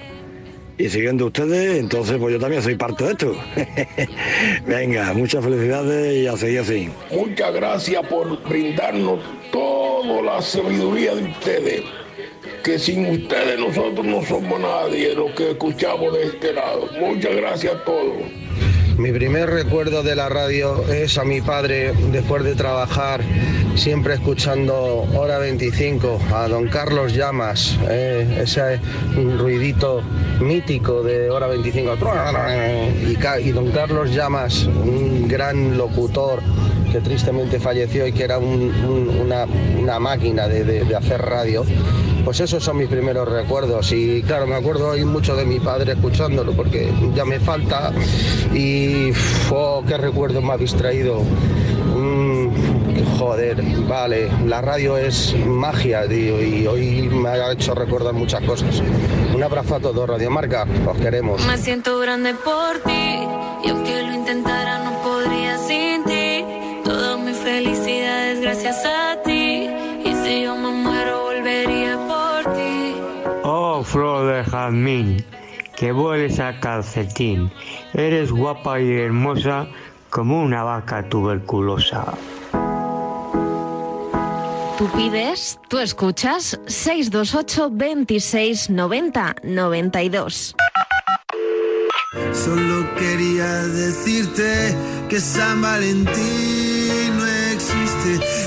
y 0.79 0.89
siguiendo 0.89 1.27
ustedes, 1.27 1.79
entonces 1.79 2.17
pues 2.19 2.33
yo 2.33 2.41
también 2.41 2.63
soy 2.63 2.77
parte 2.77 3.05
de 3.05 3.11
esto. 3.11 3.37
Venga, 4.67 5.13
muchas 5.13 5.45
felicidades 5.45 6.17
y 6.17 6.27
a 6.27 6.37
seguir 6.37 6.61
así. 6.61 6.89
Muchas 7.11 7.53
gracias 7.53 8.07
por 8.07 8.43
brindarnos 8.49 9.21
toda 9.53 10.23
la 10.23 10.41
sabiduría 10.41 11.15
de 11.15 11.25
ustedes. 11.25 11.83
Que 12.65 12.79
sin 12.79 13.07
ustedes 13.07 13.59
nosotros 13.59 14.05
no 14.05 14.23
somos 14.23 14.61
nadie, 14.61 15.15
lo 15.15 15.35
que 15.35 15.51
escuchamos 15.51 16.13
de 16.15 16.25
este 16.25 16.55
lado. 16.55 16.89
Muchas 16.99 17.37
gracias 17.37 17.75
a 17.75 17.85
todos. 17.85 18.23
Mi 19.01 19.13
primer 19.13 19.49
recuerdo 19.49 20.03
de 20.03 20.15
la 20.15 20.29
radio 20.29 20.85
es 20.93 21.17
a 21.17 21.25
mi 21.25 21.41
padre 21.41 21.95
después 22.13 22.45
de 22.45 22.55
trabajar, 22.55 23.23
siempre 23.75 24.13
escuchando 24.13 25.07
Hora 25.15 25.39
25, 25.39 26.19
a 26.35 26.49
don 26.49 26.69
Carlos 26.69 27.15
Llamas, 27.15 27.79
eh, 27.89 28.41
ese 28.43 28.79
ruidito 29.39 30.03
mítico 30.41 31.03
de 31.03 31.31
Hora 31.31 31.47
25. 31.47 31.97
Y, 33.43 33.51
don 33.53 33.71
Carlos 33.71 34.13
Llamas, 34.15 34.65
un 34.67 35.27
gran 35.27 35.79
locutor 35.79 36.41
que 36.93 37.01
tristemente 37.01 37.59
falleció 37.59 38.07
y 38.07 38.13
que 38.13 38.25
era 38.25 38.37
un- 38.37 38.71
un- 38.85 39.09
una, 39.79 39.99
máquina 39.99 40.47
de 40.47 40.95
hacer 40.95 41.23
radio. 41.23 41.65
Pues 42.25 42.41
esos 42.41 42.63
son 42.63 42.79
mis 42.79 42.89
primeros 42.89 43.29
recuerdos 43.29 43.93
y 43.93 44.23
claro, 44.23 44.47
me 44.47 44.55
acuerdo 44.55 44.91
hoy 44.91 45.05
mucho 45.05 45.35
de 45.35 45.45
mi 45.45 45.59
padre 45.59 45.93
escuchándolo 45.93 46.53
porque 46.53 46.93
ya 47.15 47.25
me 47.25 47.41
falta 47.41 47.93
y 48.55 49.11
oh, 49.51 49.83
qué 49.87 49.97
recuerdo 49.97 50.41
me 50.43 50.53
habéis 50.53 50.75
traído. 50.75 51.23
Mm, 51.97 52.49
joder, 53.19 53.63
vale, 53.89 54.31
la 54.47 54.61
radio 54.61 54.97
es 54.97 55.35
magia, 55.47 56.07
y 56.07 56.67
hoy 56.67 57.09
me 57.09 57.29
ha 57.29 57.53
hecho 57.53 57.75
recordar 57.75 58.15
muchas 58.15 58.43
cosas. 58.45 58.83
Un 59.35 59.43
abrazo 59.43 59.77
a 59.77 59.81
todos, 59.81 60.09
Radio 60.09 60.31
Marca, 60.31 60.67
os 60.87 60.97
queremos. 60.99 61.45
Me 61.47 61.57
siento 61.59 61.99
grande 61.99 62.35
por 62.35 62.79
ti 62.85 63.27
y 63.65 63.69
aunque 63.69 64.03
lo 64.03 64.15
intentara 64.15 64.85
no 64.85 65.03
podría 65.03 65.59
sin 65.59 66.05
ti. 66.05 66.45
Mi 67.25 68.41
gracias 68.41 68.85
a 68.85 69.10
flor 73.91 74.33
de 74.33 74.45
jazmín, 74.45 75.25
que 75.77 75.91
vueles 75.91 76.39
a 76.39 76.61
calcetín. 76.61 77.51
Eres 77.93 78.31
guapa 78.31 78.81
y 78.81 78.93
hermosa 78.93 79.67
como 80.11 80.41
una 80.43 80.63
vaca 80.63 81.09
tuberculosa. 81.09 82.15
Tú 84.79 84.89
pides, 84.97 85.59
tú 85.69 85.79
escuchas 85.79 86.59
628 86.67 87.71
26 87.73 88.71
90 88.71 89.37
92. 89.43 90.55
Solo 92.33 92.95
quería 92.97 93.67
decirte 93.67 94.75
que 95.09 95.21
San 95.21 95.61
Valentín 95.61 97.19
no 97.19 97.27
existe. 97.53 98.40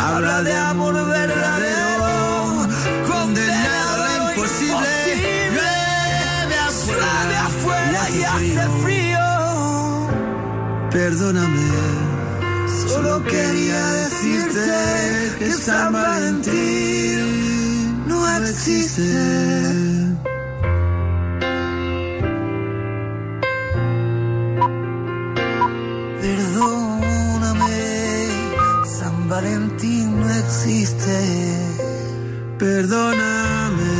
Habla 0.00 0.42
de 0.42 0.54
amor 0.54 0.94
verdadero, 0.94 2.66
condenado 3.08 4.02
a 4.02 4.06
lo 4.08 4.30
imposible. 4.30 4.88
Llueve 5.54 7.36
afuera 7.36 8.10
y 8.10 8.22
hace 8.24 8.68
frío. 8.82 9.18
Perdóname. 10.90 11.68
Solo 12.88 13.22
quería 13.24 13.82
decirte 14.02 15.36
que 15.38 15.52
San 15.52 15.92
Valentín 15.92 17.24
no 18.06 18.28
existe. 18.38 20.31
Valentín 29.32 30.20
no 30.20 30.28
existe. 30.28 31.16
Perdóname. 32.58 33.94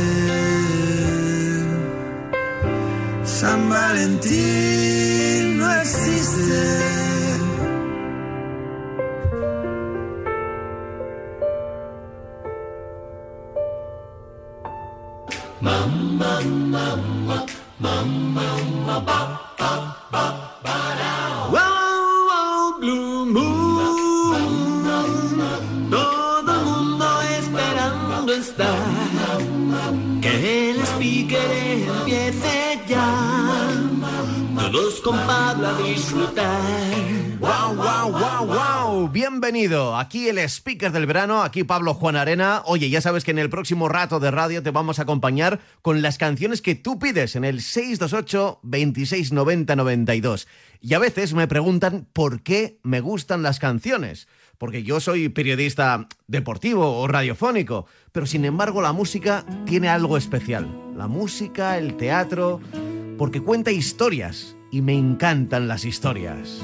San 3.25 3.67
Valentín 3.67 5.57
no 5.57 5.73
existe. 5.81 7.02
Aquí 40.03 40.27
el 40.27 40.37
speaker 40.37 40.91
del 40.91 41.05
verano, 41.05 41.43
aquí 41.43 41.63
Pablo 41.63 41.93
Juan 41.93 42.17
Arena. 42.17 42.61
Oye, 42.65 42.89
ya 42.89 42.99
sabes 42.99 43.23
que 43.23 43.31
en 43.31 43.39
el 43.39 43.49
próximo 43.49 43.87
rato 43.87 44.19
de 44.19 44.31
radio 44.31 44.61
te 44.61 44.69
vamos 44.69 44.99
a 44.99 45.03
acompañar 45.03 45.61
con 45.81 46.01
las 46.01 46.17
canciones 46.17 46.61
que 46.61 46.75
tú 46.75 46.99
pides 46.99 47.37
en 47.37 47.45
el 47.45 47.61
628 47.61 48.59
2690 48.63 49.77
92. 49.77 50.49
Y 50.81 50.93
a 50.93 50.99
veces 50.99 51.33
me 51.33 51.47
preguntan 51.47 52.05
por 52.11 52.41
qué 52.41 52.79
me 52.83 52.99
gustan 52.99 53.43
las 53.43 53.59
canciones 53.59 54.27
porque 54.57 54.83
yo 54.83 54.99
soy 54.99 55.29
periodista 55.29 56.09
deportivo 56.27 56.99
o 56.99 57.07
radiofónico, 57.07 57.85
pero 58.11 58.25
sin 58.25 58.43
embargo 58.43 58.81
la 58.81 58.91
música 58.91 59.45
tiene 59.65 59.87
algo 59.87 60.17
especial. 60.17 60.67
La 60.97 61.07
música, 61.07 61.77
el 61.77 61.95
teatro, 61.95 62.59
porque 63.17 63.41
cuenta 63.41 63.71
historias 63.71 64.57
y 64.69 64.81
me 64.81 64.95
encantan 64.95 65.69
las 65.69 65.85
historias. 65.85 66.59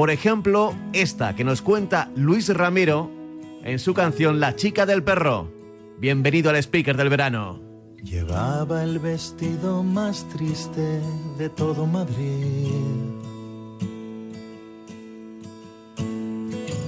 Por 0.00 0.10
ejemplo, 0.10 0.74
esta 0.94 1.36
que 1.36 1.44
nos 1.44 1.60
cuenta 1.60 2.10
Luis 2.16 2.48
Ramiro 2.48 3.10
en 3.62 3.78
su 3.78 3.92
canción 3.92 4.40
La 4.40 4.56
chica 4.56 4.86
del 4.86 5.02
perro. 5.02 5.52
Bienvenido 5.98 6.48
al 6.48 6.56
speaker 6.56 6.96
del 6.96 7.10
verano. 7.10 7.60
Llevaba 8.02 8.82
el 8.82 8.98
vestido 8.98 9.82
más 9.82 10.26
triste 10.30 11.02
de 11.36 11.50
todo 11.50 11.84
Madrid. 11.84 12.70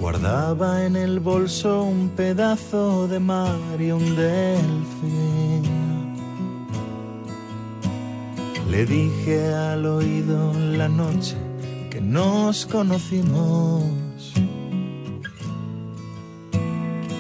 Guardaba 0.01 0.87
en 0.87 0.97
el 0.97 1.21
bolso 1.21 1.83
un 1.83 2.09
pedazo 2.17 3.09
de 3.09 3.21
mar 3.21 3.59
y 3.79 3.91
un 3.91 4.17
delfín. 4.17 5.65
Le 8.71 8.87
dije 8.87 9.53
al 9.53 9.85
oído 9.85 10.55
la 10.55 10.89
noche 10.89 11.52
nos 12.13 12.67
conocimos. 12.67 13.83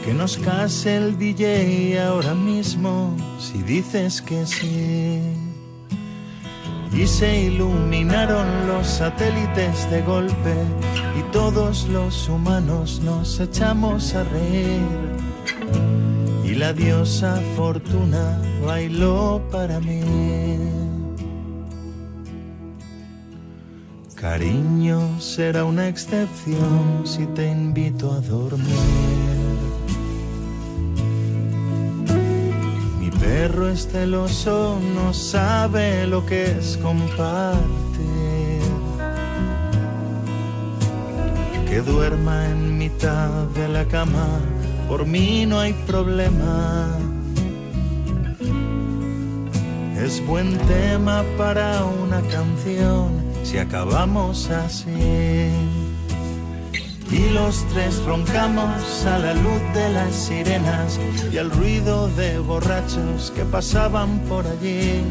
Que 0.05 0.12
nos 0.12 0.37
case 0.37 0.96
el 0.96 1.18
DJ 1.18 1.98
ahora 1.98 2.35
mismo 2.35 3.16
si 3.38 3.62
dices 3.62 4.20
que 4.20 4.44
sí. 4.44 5.22
Y 6.92 7.07
se 7.07 7.44
iluminaron 7.44 8.46
los 8.68 8.87
satélites 8.87 9.90
de 9.90 10.02
golpe 10.02 10.55
y 11.18 11.22
todos 11.33 11.88
los 11.88 12.28
humanos 12.28 13.00
nos 13.02 13.40
echamos 13.40 14.14
a 14.14 14.24
reír. 14.24 14.83
Y 16.44 16.55
la 16.55 16.74
diosa 16.74 17.40
fortuna 17.57 18.38
bailó 18.66 19.42
para 19.50 19.81
mí. 19.81 20.81
Cariño, 24.22 25.20
será 25.20 25.64
una 25.64 25.88
excepción 25.88 27.02
si 27.04 27.26
te 27.26 27.50
invito 27.50 28.12
a 28.12 28.20
dormir. 28.20 28.68
Mi 33.00 33.11
perro 33.11 33.68
es 33.68 33.88
celoso, 33.88 34.78
no 34.94 35.12
sabe 35.12 36.06
lo 36.06 36.24
que 36.24 36.56
es 36.56 36.78
compartir. 36.80 38.62
Que 41.68 41.80
duerma 41.80 42.48
en 42.48 42.78
mitad 42.78 43.48
de 43.56 43.66
la 43.66 43.85
cama, 43.87 44.38
por 44.87 45.04
mí 45.04 45.46
no 45.46 45.58
hay 45.58 45.72
problema. 45.85 46.96
Es 50.00 50.24
buen 50.24 50.56
tema 50.58 51.24
para 51.37 51.85
una 51.85 52.20
canción 52.20 53.21
si 53.42 53.59
acabamos 53.59 54.50
así. 54.50 55.50
Y 57.11 57.28
los 57.35 57.66
tres 57.68 58.02
roncamos 58.05 59.05
a 59.05 59.18
la 59.18 59.35
luz 59.35 59.62
de 59.74 59.92
las 59.92 60.14
sirenas 60.14 60.98
y 61.31 61.37
al 61.37 61.50
ruido 61.50 62.09
de 62.09 62.38
borrachos 62.38 63.31
que 63.37 63.44
pasaban 63.44 64.18
por 64.20 64.46
allí. 64.46 65.02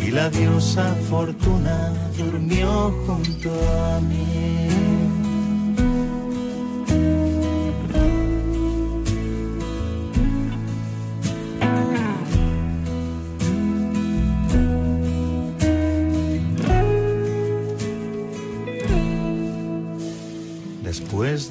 Y 0.00 0.10
la 0.12 0.30
diosa 0.30 0.94
fortuna 1.10 1.92
durmió 2.16 2.94
junto 3.06 3.50
a 3.50 4.00
mí. 4.00 4.65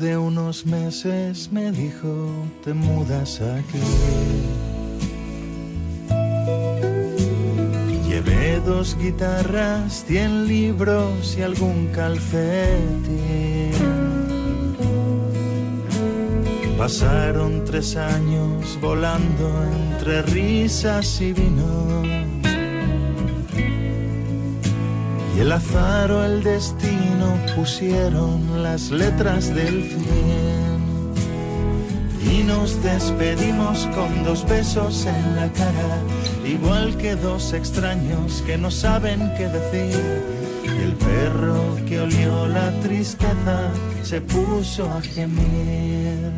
De 0.05 0.17
unos 0.17 0.67
meses 0.67 1.49
me 1.51 1.71
dijo, 1.71 2.29
te 2.63 2.75
mudas 2.75 3.41
aquí. 3.41 3.79
Llevé 8.07 8.59
dos 8.59 8.95
guitarras, 8.99 10.05
cien 10.07 10.47
libros 10.47 11.35
y 11.39 11.41
algún 11.41 11.87
calcetín. 11.87 13.71
Pasaron 16.77 17.65
tres 17.65 17.95
años 17.95 18.77
volando 18.79 19.47
entre 19.89 20.21
risas 20.21 21.19
y 21.19 21.33
vino. 21.33 22.03
Y 25.35 25.39
el 25.39 25.51
azar 25.51 26.11
o 26.11 26.23
el 26.23 26.43
destino 26.43 27.04
pusieron 27.55 28.63
las 28.63 28.91
letras 28.91 29.53
del 29.53 29.83
fin. 29.83 30.85
Y 32.31 32.43
nos 32.43 32.81
despedimos 32.83 33.87
con 33.95 34.23
dos 34.23 34.47
besos 34.47 35.05
en 35.05 35.35
la 35.35 35.51
cara, 35.51 35.99
igual 36.45 36.97
que 36.97 37.15
dos 37.15 37.53
extraños 37.53 38.41
que 38.45 38.57
no 38.57 38.71
saben 38.71 39.31
qué 39.37 39.47
decir. 39.47 40.23
Y 40.63 40.83
el 40.83 40.93
perro 40.93 41.77
que 41.87 42.01
olió 42.01 42.47
la 42.47 42.71
tristeza 42.81 43.71
se 44.03 44.21
puso 44.21 44.89
a 44.91 45.01
gemir. 45.01 46.31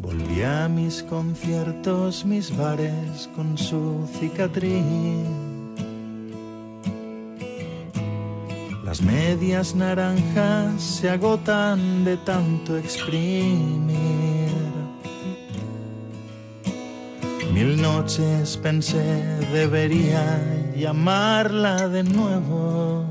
Volví 0.00 0.42
a 0.42 0.68
mis 0.68 1.02
conciertos, 1.04 2.24
mis 2.24 2.54
bares 2.56 3.30
con 3.34 3.56
su 3.56 4.08
cicatriz. 4.18 5.51
Las 8.92 9.00
medias 9.00 9.74
naranjas 9.74 10.82
se 10.82 11.08
agotan 11.08 12.04
de 12.04 12.18
tanto 12.18 12.76
exprimir. 12.76 14.52
Mil 17.54 17.80
noches 17.80 18.58
pensé 18.58 19.02
debería 19.50 20.22
llamarla 20.76 21.88
de 21.88 22.02
nuevo. 22.02 23.06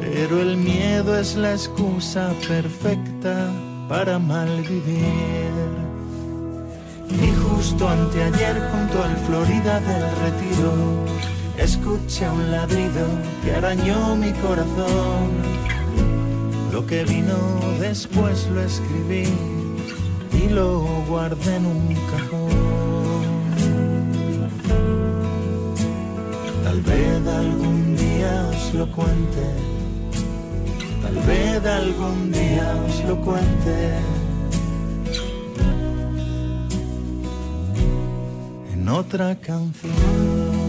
Pero 0.00 0.40
el 0.40 0.56
miedo 0.56 1.14
es 1.18 1.36
la 1.36 1.52
excusa 1.52 2.32
perfecta 2.48 3.50
para 3.90 4.18
malvivir. 4.18 5.52
Y 7.10 7.30
justo 7.44 7.86
anteayer 7.86 8.70
junto 8.70 9.04
al 9.04 9.16
Florida 9.18 9.80
del 9.80 10.02
Retiro 10.22 11.31
escuché 11.58 12.28
un 12.28 12.50
ladrido 12.50 13.06
que 13.44 13.54
arañó 13.54 14.16
mi 14.16 14.32
corazón. 14.32 15.30
Lo 16.72 16.86
que 16.86 17.04
vino 17.04 17.36
después 17.80 18.48
lo 18.48 18.62
escribí 18.62 19.24
y 20.32 20.48
lo 20.48 20.80
guardé 21.08 21.56
en 21.56 21.66
un 21.66 21.94
cajón. 22.10 22.52
Tal 26.64 26.80
vez 26.80 27.26
algún 27.26 27.96
día 27.96 28.48
os 28.50 28.74
lo 28.74 28.90
cuente, 28.90 29.46
tal 31.02 31.14
vez 31.26 31.66
algún 31.66 32.32
día 32.32 32.74
os 32.88 33.04
lo 33.04 33.20
cuente. 33.20 33.98
En 38.72 38.88
otra 38.88 39.38
canción. 39.38 40.61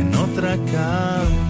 En 0.00 0.14
otra 0.14 0.56
canción. 0.56 1.45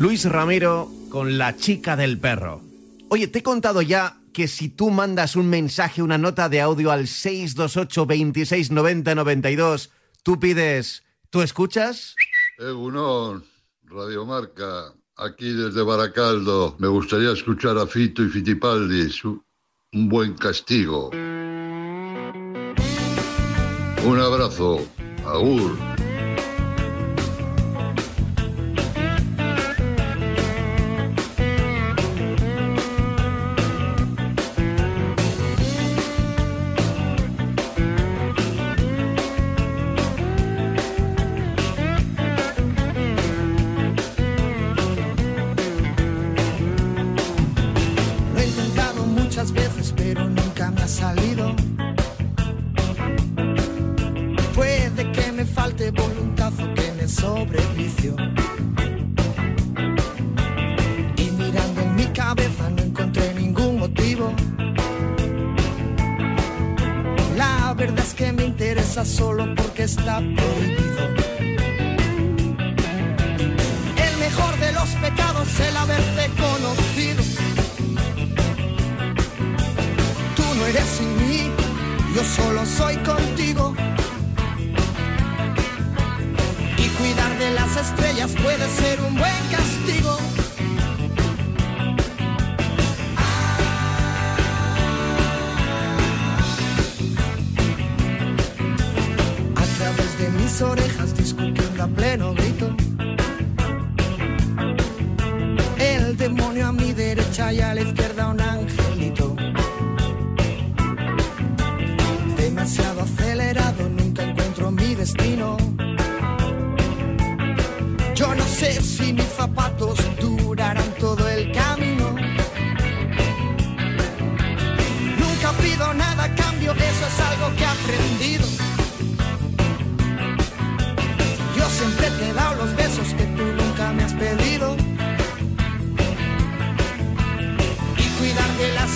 Luis 0.00 0.24
Ramiro 0.24 0.88
con 1.10 1.38
la 1.38 1.56
chica 1.56 1.94
del 1.96 2.18
perro. 2.18 2.62
Oye, 3.08 3.28
te 3.28 3.40
he 3.40 3.42
contado 3.42 3.82
ya 3.82 4.16
que 4.32 4.48
si 4.48 4.68
tú 4.68 4.90
mandas 4.90 5.36
un 5.36 5.48
mensaje, 5.48 6.02
una 6.02 6.16
nota 6.18 6.48
de 6.48 6.60
audio 6.60 6.90
al 6.90 7.06
628 7.06 8.06
26 8.06 8.70
90 8.70 9.14
92, 9.14 9.90
tú 10.22 10.38
pides, 10.40 11.02
¿tú 11.30 11.42
escuchas? 11.42 12.14
Egunon, 12.58 13.44
Radio 13.84 14.24
Marca, 14.24 14.94
aquí 15.16 15.52
desde 15.52 15.82
Baracaldo. 15.82 16.76
Me 16.78 16.88
gustaría 16.88 17.32
escuchar 17.32 17.76
a 17.78 17.86
Fito 17.86 18.22
y 18.24 18.28
Fitipaldi, 18.28 19.10
su- 19.10 19.44
un 19.92 20.08
buen 20.08 20.34
castigo. 20.34 21.10
Un 24.02 24.18
abrazo, 24.18 24.80
Agur. 25.26 25.89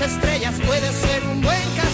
Estrellas 0.05 0.55
puede 0.67 0.93
ser 0.93 1.23
un 1.31 1.41
buen 1.41 1.63
castigo. 1.77 1.94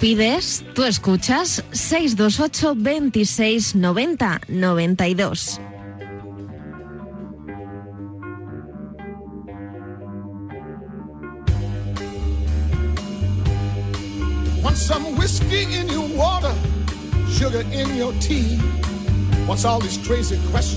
Pides, 0.00 0.64
tú 0.74 0.84
escuchas 0.84 1.62
628 1.72 2.74
26 2.82 3.74
90 3.74 4.40
92. 4.48 5.60
Want 14.62 14.76
some 14.76 15.16
whiskey 15.16 15.64
in 15.74 15.88
your 15.88 16.08
water, 16.16 16.54
sugar 17.30 17.62
in 17.72 17.96
your 17.96 18.12
tea. 18.20 18.58
What's 19.46 19.64
all 19.64 19.80
these 19.80 19.98
crazy 20.06 20.38
questions 20.50 20.67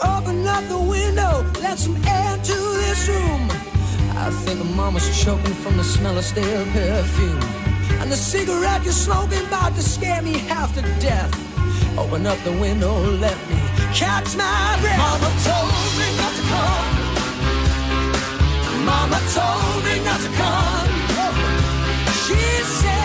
Open 0.00 0.46
up 0.46 0.66
the 0.68 0.78
window, 0.78 1.44
let 1.60 1.78
some 1.78 1.96
air 2.06 2.36
to 2.36 2.52
this 2.82 3.08
room. 3.08 3.48
I 4.16 4.30
think 4.44 4.64
mama's 4.74 5.08
choking 5.22 5.54
from 5.54 5.76
the 5.76 5.84
smell 5.84 6.18
of 6.18 6.24
stale 6.24 6.64
perfume. 6.72 7.40
And 8.00 8.10
the 8.10 8.16
cigarette 8.16 8.82
you're 8.84 8.92
smoking 8.92 9.44
about 9.46 9.74
to 9.76 9.82
scare 9.82 10.22
me 10.22 10.38
half 10.38 10.74
to 10.74 10.82
death. 11.00 11.32
Open 11.98 12.26
up 12.26 12.38
the 12.44 12.52
window, 12.52 12.94
let 13.18 13.38
me 13.48 13.56
catch 13.94 14.36
my 14.36 14.78
breath. 14.80 14.98
Mama 14.98 15.30
told 15.46 15.92
me 16.00 16.08
not 16.20 16.34
to 16.38 16.42
come. 16.52 16.88
Mama 18.84 19.20
told 19.32 19.84
me 19.84 19.94
not 20.04 20.20
to 20.20 20.30
come. 20.36 20.90
She 22.24 22.40
said 22.80 23.03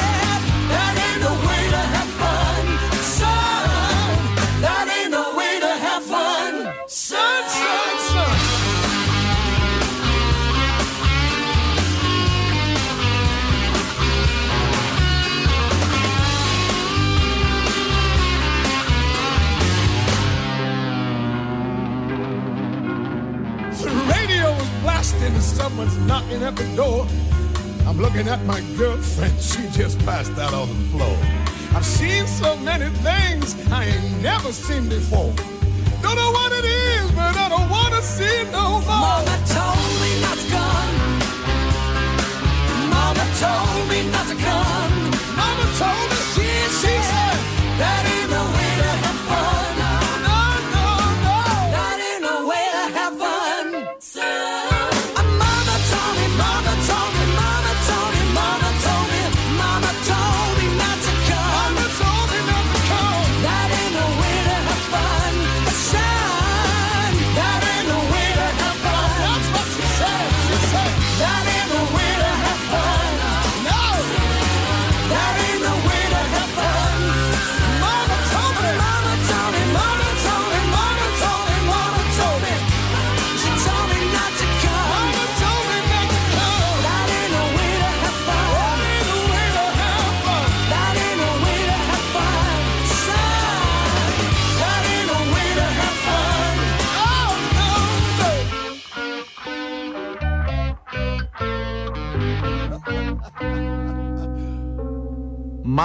someone's 25.59 25.97
knocking 26.07 26.41
at 26.41 26.55
the 26.55 26.67
door. 26.75 27.05
I'm 27.85 27.97
looking 27.99 28.27
at 28.29 28.41
my 28.45 28.61
girlfriend, 28.77 29.37
she 29.49 29.61
just 29.79 29.99
passed 30.05 30.35
out 30.43 30.53
on 30.53 30.67
the 30.69 30.79
floor. 30.91 31.17
I've 31.75 31.85
seen 31.85 32.25
so 32.27 32.55
many 32.69 32.89
things 33.07 33.45
I 33.69 33.85
ain't 33.91 34.21
never 34.21 34.51
seen 34.53 34.87
before. 34.87 35.33
Don't 36.03 36.17
know 36.21 36.31
what 36.37 36.51
it 36.59 36.65
is, 36.65 37.11
but 37.11 37.33
I 37.43 37.47
don't 37.53 37.69
wanna 37.77 38.01
see 38.01 38.37
no 38.57 38.65
more. 38.87 39.05
Mama 39.07 39.35
told 39.57 39.91
me 40.03 40.11
not 40.25 40.37
to 40.41 40.47
come. 40.55 40.93
Mama 42.95 43.25
told 43.43 43.81
me 43.91 43.99
not 44.15 44.27
to 44.31 44.37
come. 44.47 44.93
Mama 45.39 45.65
told 45.81 46.07
me 46.11 46.19
she 46.79 46.93
said 47.11 47.37
that 47.79 48.01
ain't 48.13 48.29
the 48.33 48.43
way 48.55 48.68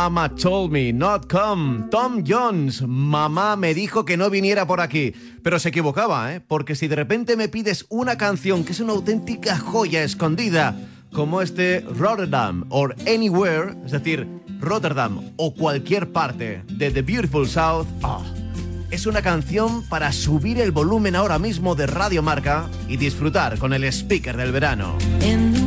Mama 0.05 0.29
told 0.29 0.71
me 0.71 0.93
not 0.93 1.33
come. 1.33 1.89
Tom 1.91 2.25
Jones. 2.27 2.83
Mamá 2.87 3.57
me 3.57 3.73
dijo 3.73 4.05
que 4.05 4.19
no 4.19 4.29
viniera 4.29 4.67
por 4.67 4.83
aquí. 4.83 5.15
Pero 5.43 5.59
se 5.59 5.71
equivocaba, 5.71 6.35
¿eh? 6.35 6.43
Porque 6.47 6.75
si 6.75 6.89
de 6.89 6.97
repente 6.97 7.39
me 7.39 7.49
pides 7.49 7.87
una 7.89 8.19
canción 8.19 8.65
que 8.65 8.73
es 8.73 8.81
una 8.81 8.93
auténtica 8.93 9.57
joya 9.57 10.03
escondida, 10.03 10.77
como 11.11 11.41
este 11.41 11.81
Rotterdam 11.81 12.67
or 12.69 12.95
Anywhere, 13.07 13.77
es 13.87 13.93
decir, 13.93 14.29
Rotterdam 14.61 15.33
o 15.37 15.55
cualquier 15.55 16.13
parte 16.13 16.63
de 16.69 16.91
The 16.91 17.01
Beautiful 17.01 17.49
South, 17.49 17.87
ah, 18.03 18.21
es 18.91 19.07
una 19.07 19.23
canción 19.23 19.89
para 19.89 20.13
subir 20.13 20.61
el 20.61 20.71
volumen 20.71 21.17
ahora 21.17 21.39
mismo 21.39 21.75
de 21.75 21.87
Radio 21.87 22.23
Marca 22.23 22.69
y 22.89 22.99
disfrutar 22.99 23.57
con 23.57 23.73
el 23.73 23.85
speaker 23.85 24.37
del 24.37 24.53
verano. 24.53 24.99
And 25.23 25.65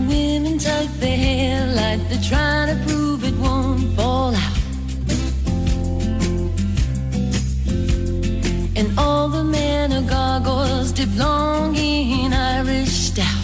And 8.78 8.88
all 8.99 9.28
the 9.28 9.43
men 9.43 9.91
are 9.91 10.03
gargoyles 10.03 10.91
dip 10.91 11.09
long 11.17 11.75
in 11.75 12.32
Irish 12.32 13.09
stout. 13.09 13.43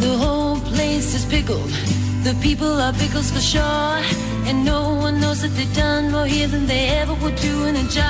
The 0.00 0.16
whole 0.22 0.58
place 0.72 1.14
is 1.14 1.26
pickled. 1.26 1.70
The 2.24 2.34
people 2.40 2.80
are 2.80 2.94
pickles 2.94 3.30
for 3.30 3.40
sure. 3.40 4.00
And 4.48 4.64
no 4.64 4.94
one 4.94 5.20
knows 5.20 5.42
that 5.42 5.48
they've 5.48 5.76
done 5.76 6.10
more 6.10 6.24
here 6.24 6.48
than 6.48 6.64
they 6.66 6.88
ever 7.00 7.12
would 7.22 7.36
do 7.36 7.64
in 7.66 7.76
a 7.76 7.86
job. 7.98 8.00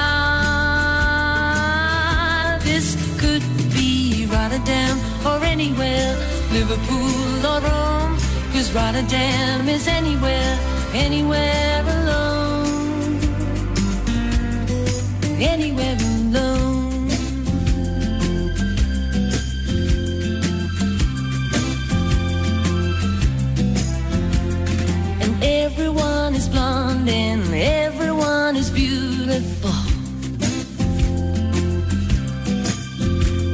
This 2.62 2.94
could 3.18 3.42
be 3.74 4.26
Rotterdam 4.30 5.00
or 5.26 5.42
anywhere, 5.44 6.16
Liverpool 6.52 7.46
or 7.50 7.60
Rome. 7.66 8.16
Cause 8.52 8.70
Rotterdam 8.72 9.68
is 9.68 9.88
anywhere, 9.88 10.56
anywhere 10.94 11.82
Anywhere 15.44 15.96
alone. 15.96 17.10
And 25.20 25.42
everyone 25.42 26.34
is 26.36 26.48
blonde 26.48 27.08
and 27.08 27.42
everyone 27.52 28.54
is 28.56 28.70
beautiful. 28.70 29.74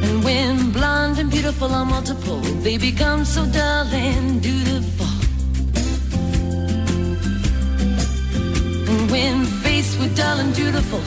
And 0.04 0.22
when 0.22 0.70
blonde 0.72 1.18
and 1.18 1.30
beautiful 1.30 1.72
are 1.72 1.86
multiple, 1.86 2.40
they 2.64 2.76
become 2.76 3.24
so 3.24 3.46
dull 3.46 3.86
and 3.86 4.42
dutiful. 4.42 5.06
And 8.90 9.10
when 9.10 9.46
faced 9.64 9.98
with 9.98 10.14
dull 10.14 10.38
and 10.38 10.54
dutiful, 10.54 11.00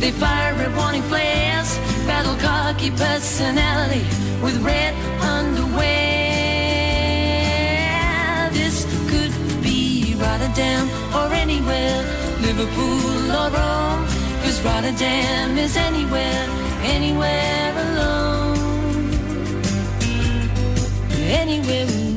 they 0.00 0.10
fire 0.10 0.54
at 0.54 0.76
warning 0.76 1.02
flares, 1.02 1.78
battle 2.06 2.36
cocky 2.36 2.90
personality 2.90 4.04
with 4.42 4.56
red 4.62 4.94
underwear. 5.20 5.84
This 8.52 8.84
could 9.10 9.32
be 9.62 10.14
Rotterdam 10.18 10.88
or 11.14 11.32
anywhere, 11.32 12.02
Liverpool 12.40 13.30
or 13.40 13.50
Rome. 13.50 14.06
Cause 14.42 14.60
Rotterdam 14.62 15.56
is 15.58 15.76
anywhere, 15.76 16.46
anywhere 16.82 17.72
alone. 17.86 18.58
Anywhere 21.42 21.86
alone. 21.86 22.13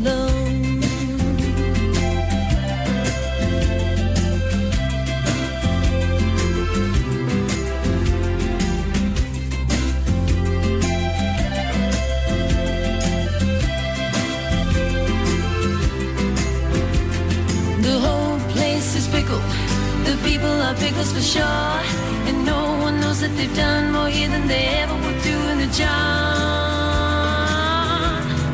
people 20.27 20.55
are 20.67 20.75
pickles 20.75 21.11
for 21.15 21.21
sure. 21.33 21.79
And 22.27 22.37
no 22.45 22.61
one 22.85 22.95
knows 23.01 23.19
that 23.21 23.33
they've 23.37 23.55
done 23.55 23.85
more 23.95 24.09
here 24.09 24.29
than 24.35 24.45
they 24.53 24.65
ever 24.83 24.95
would 25.03 25.19
do 25.31 25.37
in 25.51 25.57
the 25.63 25.71
job. 25.81 25.87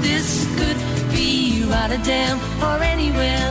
This 0.07 0.27
could 0.59 0.79
be 1.15 1.29
Rotterdam 1.73 2.35
or 2.67 2.77
anywhere, 2.95 3.47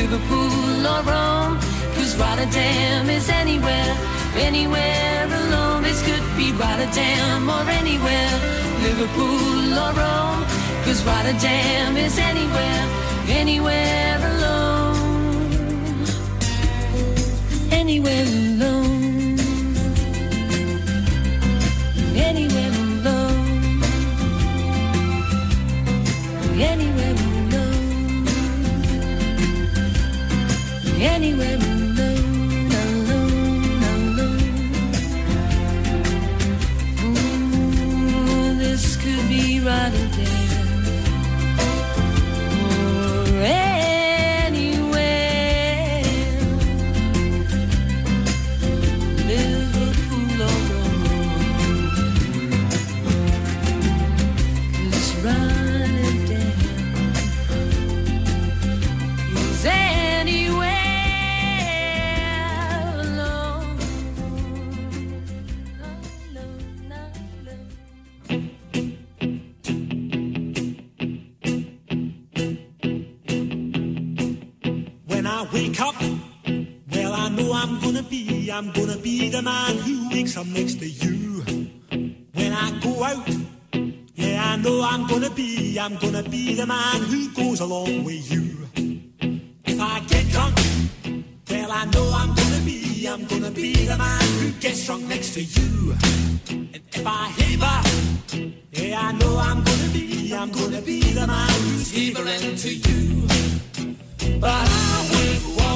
Liverpool 0.00 0.86
or 0.92 1.02
Rome. 1.12 1.54
Cause 1.94 2.12
Rotterdam 2.24 3.10
is 3.18 3.28
anywhere, 3.42 3.92
anywhere 4.48 5.24
alone. 5.40 5.80
This 5.88 6.00
could 6.08 6.26
be 6.40 6.46
Rotterdam 6.64 7.50
or 7.56 7.64
anywhere, 7.80 8.32
Liverpool 8.86 9.68
or 9.84 9.92
Rome. 10.02 10.42
Cause 10.84 11.00
Rotterdam 11.10 11.96
is 12.06 12.16
anywhere, 12.30 12.82
anywhere 13.40 14.16
alone. 14.22 14.35
anywhere 17.88 18.24
alone. 18.24 19.38
Anywhere 22.16 22.72
alone. 22.82 23.82
Anywhere 26.60 27.14
alone. 27.14 28.26
Anywhere 31.00 31.54
alone. 31.54 31.86
I'm 78.56 78.70
gonna 78.72 78.96
be 78.96 79.28
the 79.28 79.42
man 79.42 79.76
who 79.76 80.08
wakes 80.08 80.34
up 80.38 80.46
next 80.46 80.76
to 80.80 80.88
you 80.88 81.42
when 82.32 82.52
I 82.54 82.80
go 82.80 83.04
out. 83.04 83.28
Yeah, 84.14 84.42
I 84.42 84.56
know 84.56 84.80
I'm 84.80 85.06
gonna 85.06 85.28
be, 85.28 85.78
I'm 85.78 85.96
gonna 85.98 86.22
be 86.22 86.54
the 86.54 86.64
man 86.64 87.02
who 87.02 87.28
goes 87.34 87.60
along 87.60 88.04
with 88.04 88.32
you. 88.32 88.66
If 89.66 89.78
I 89.78 90.00
get 90.08 90.26
drunk, 90.30 90.56
well, 91.50 91.70
I 91.70 91.84
know 91.84 92.10
I'm 92.14 92.34
gonna 92.34 92.64
be, 92.64 93.06
I'm 93.06 93.26
gonna 93.26 93.50
be 93.50 93.74
the 93.74 93.98
man 93.98 94.22
who 94.40 94.50
gets 94.52 94.86
drunk 94.86 95.06
next 95.06 95.34
to 95.34 95.42
you. 95.42 95.94
And 96.48 96.80
if 96.94 97.06
I 97.06 97.28
heave, 97.36 97.60
yeah, 98.72 99.00
I 99.02 99.12
know 99.12 99.36
I'm 99.36 99.62
gonna 99.64 99.92
be, 99.92 100.32
I'm 100.32 100.50
gonna 100.50 100.80
be 100.80 101.00
the 101.02 101.26
man 101.26 101.50
who's 101.60 101.90
heaving 101.90 102.56
to 102.56 102.74
you. 102.74 103.28
But 104.40 104.50
I 104.50 105.08
would 105.12 105.56
walk. 105.58 105.75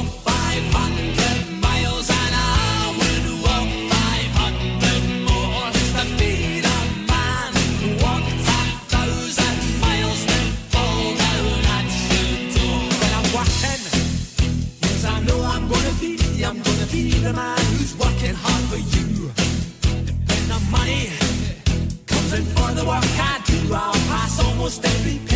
stay. 24.71 25.30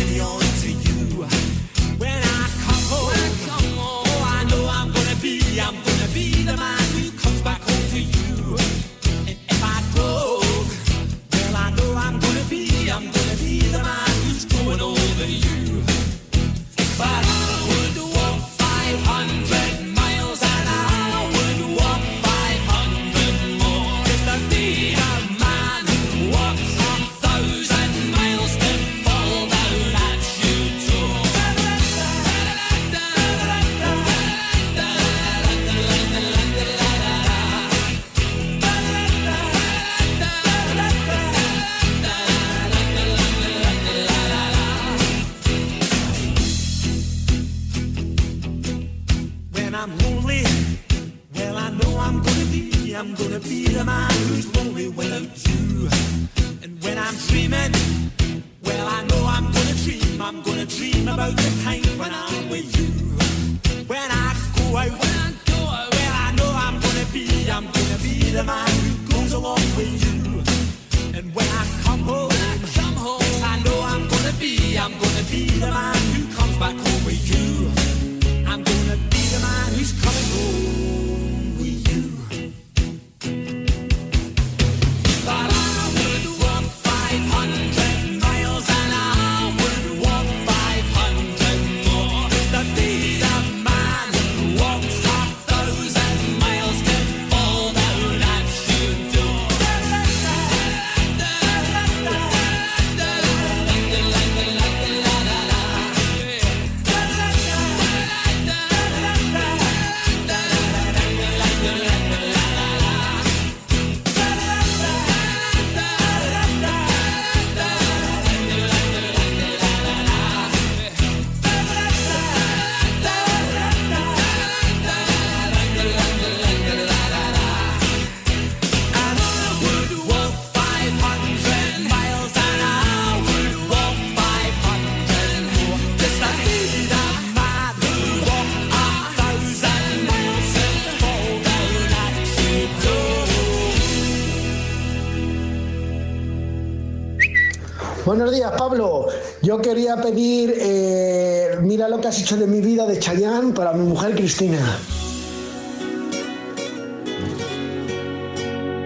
Buenos 148.05 148.31
días, 148.31 148.51
Pablo. 148.55 149.07
Yo 149.41 149.59
quería 149.59 149.97
pedir 149.97 150.53
eh, 150.57 151.57
Mira 151.61 151.89
lo 151.89 151.99
que 151.99 152.07
has 152.09 152.21
hecho 152.21 152.37
de 152.37 152.45
mi 152.45 152.61
vida 152.61 152.85
de 152.85 152.99
Chayán 152.99 153.51
para 153.51 153.73
mi 153.73 153.83
mujer 153.83 154.13
Cristina. 154.13 154.59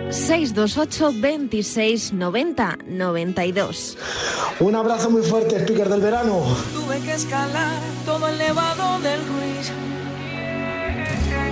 628 0.09 1.11
26 1.15 2.13
90 2.13 2.78
92. 2.88 3.97
Un 4.61 4.76
abrazo 4.76 5.09
muy 5.09 5.24
fuerte, 5.24 5.57
speaker 5.59 5.89
del 5.89 5.99
verano. 5.99 6.41
Tuve 6.74 7.01
que 7.01 7.13
escalar 7.13 7.82
todo 8.05 8.26
el 8.30 8.38
nevado 8.38 8.99
del 9.01 9.20
Ruiz. 9.28 9.72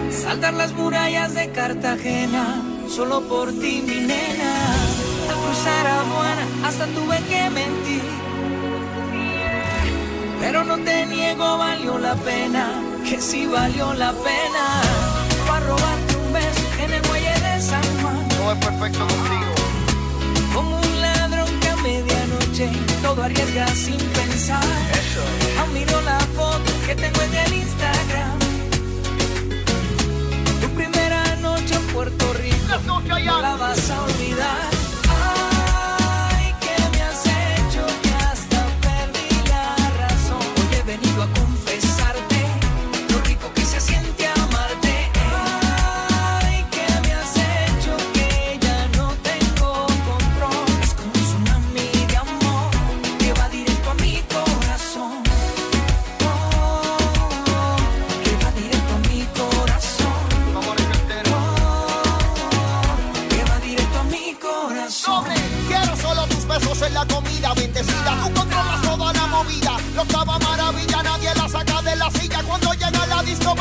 Saltar 0.10 0.54
las 0.54 0.72
murallas 0.74 1.34
de 1.34 1.52
Cartagena, 1.52 2.64
solo 2.90 3.28
por 3.28 3.52
ti, 3.52 3.84
mi 3.86 4.08
nena. 4.08 4.87
Al 5.48 5.54
cruzar 5.54 5.88
aduana, 5.88 6.46
hasta 6.66 6.86
tuve 6.88 7.18
que 7.30 7.50
mentir. 7.50 8.02
Pero 10.42 10.66
no 10.66 10.78
te 10.80 11.06
niego, 11.06 11.58
valió 11.58 11.98
la 11.98 12.16
pena, 12.16 12.82
que 13.08 13.22
sí 13.22 13.46
valió 13.46 13.94
la 13.94 14.12
pena. 14.12 14.82
Para 15.48 15.66
robarte 15.66 16.16
un 16.18 16.34
beso 16.34 16.84
en 16.84 16.94
el 16.96 17.02
muelle 17.08 17.34
de 17.40 17.62
San 17.62 17.84
Juan. 18.02 18.28
Todo 18.28 18.52
es 18.52 18.66
perfecto 18.66 19.00
contigo. 19.00 19.54
Como 20.54 20.80
un 20.82 21.02
ladrón 21.02 21.60
que 21.62 21.70
a 21.70 21.76
medianoche 21.78 22.70
todo 23.02 23.24
arriesga 23.24 23.68
sin 23.68 24.00
pensar. 24.20 24.66
Aún 25.60 25.74
miro 25.74 26.02
la 26.02 26.20
foto 26.36 26.72
que 26.86 26.94
tengo 26.96 27.22
en 27.22 27.36
el 27.36 27.54
Instagram. 27.54 28.40
Tu 30.62 30.68
primera 30.76 31.24
noche 31.38 31.76
en 31.76 31.88
Puerto 31.94 32.34
Rico. 32.34 32.82
No 32.86 33.42
la 33.42 33.56
vas 33.56 33.90
a 33.90 34.04
olvidar. 34.04 34.77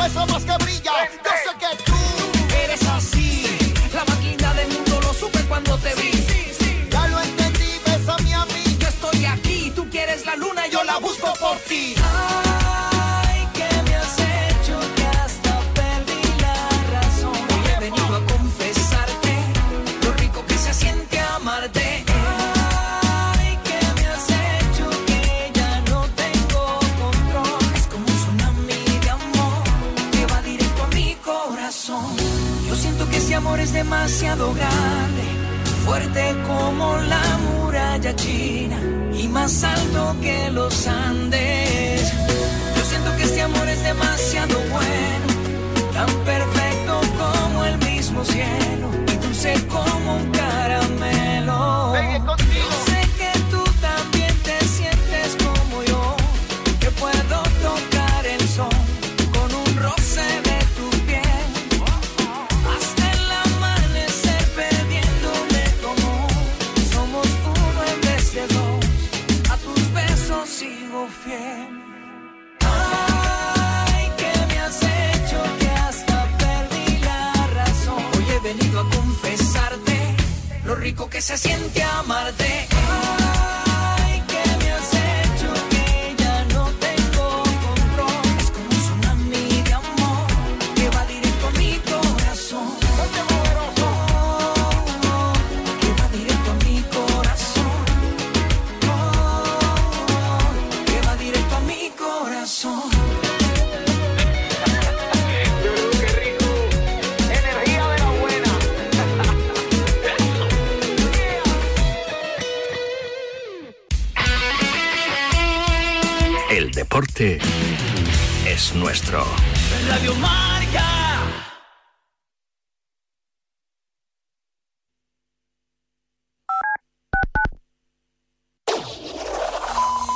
Beso 0.07 0.25
más 0.27 0.45
que 0.45 0.63
brilla. 0.63 1.26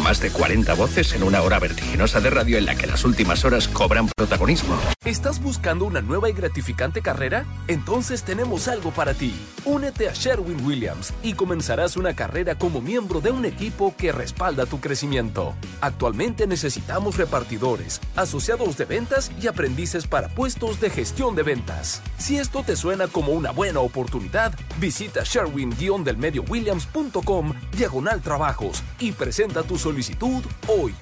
Más 0.00 0.20
de 0.20 0.30
40 0.30 0.72
voces 0.74 1.12
en 1.12 1.22
una 1.22 1.42
hora 1.42 1.58
vertiginosa 1.58 2.18
de 2.20 2.30
radio 2.30 2.56
en 2.56 2.64
la 2.64 2.74
que 2.74 2.86
las 2.86 3.04
últimas 3.04 3.44
horas 3.44 3.68
cobran 3.68 4.08
protagonismo. 4.08 4.74
¿Estás 5.04 5.42
buscando 5.42 5.84
una 5.84 6.00
nueva 6.00 6.30
y 6.30 6.32
gratificante 6.32 7.02
carrera? 7.02 7.44
Entonces 7.68 8.22
tenemos 8.22 8.68
algo 8.68 8.90
para 8.90 9.12
ti. 9.12 9.34
Únete 9.66 10.08
a 10.08 10.14
Sherwin 10.14 10.64
Williams 10.64 11.12
y 11.22 11.34
comenzarás 11.34 11.98
una 11.98 12.16
carrera 12.16 12.54
como 12.56 12.80
miembro 12.80 13.20
de 13.20 13.30
un 13.30 13.44
equipo 13.44 13.94
que 13.96 14.12
respalda 14.12 14.64
tu 14.64 14.80
crecimiento. 14.80 15.54
Actualmente 15.82 16.46
necesitamos 16.46 17.18
repartidores, 17.18 18.00
asociados 18.16 18.78
de 18.78 18.86
ventas 18.86 19.30
y 19.40 19.46
aprendices 19.46 20.06
para 20.06 20.28
puestos 20.28 20.80
de 20.80 20.88
gestión 20.88 21.36
de 21.36 21.42
ventas. 21.42 22.00
Si 22.16 22.38
esto 22.38 22.62
te 22.62 22.76
suena 22.76 23.08
como 23.08 23.32
una 23.32 23.50
buena 23.50 23.80
oportunidad, 23.80 24.54
visita 24.78 25.22
sherwin-williams.com 25.22 27.52
diagonal 27.76 28.22
trabajos 28.22 28.82
y 28.98 29.12
presenta 29.12 29.62
tu 29.62 29.81
solicitud 29.82 30.44
hoy. 30.68 30.94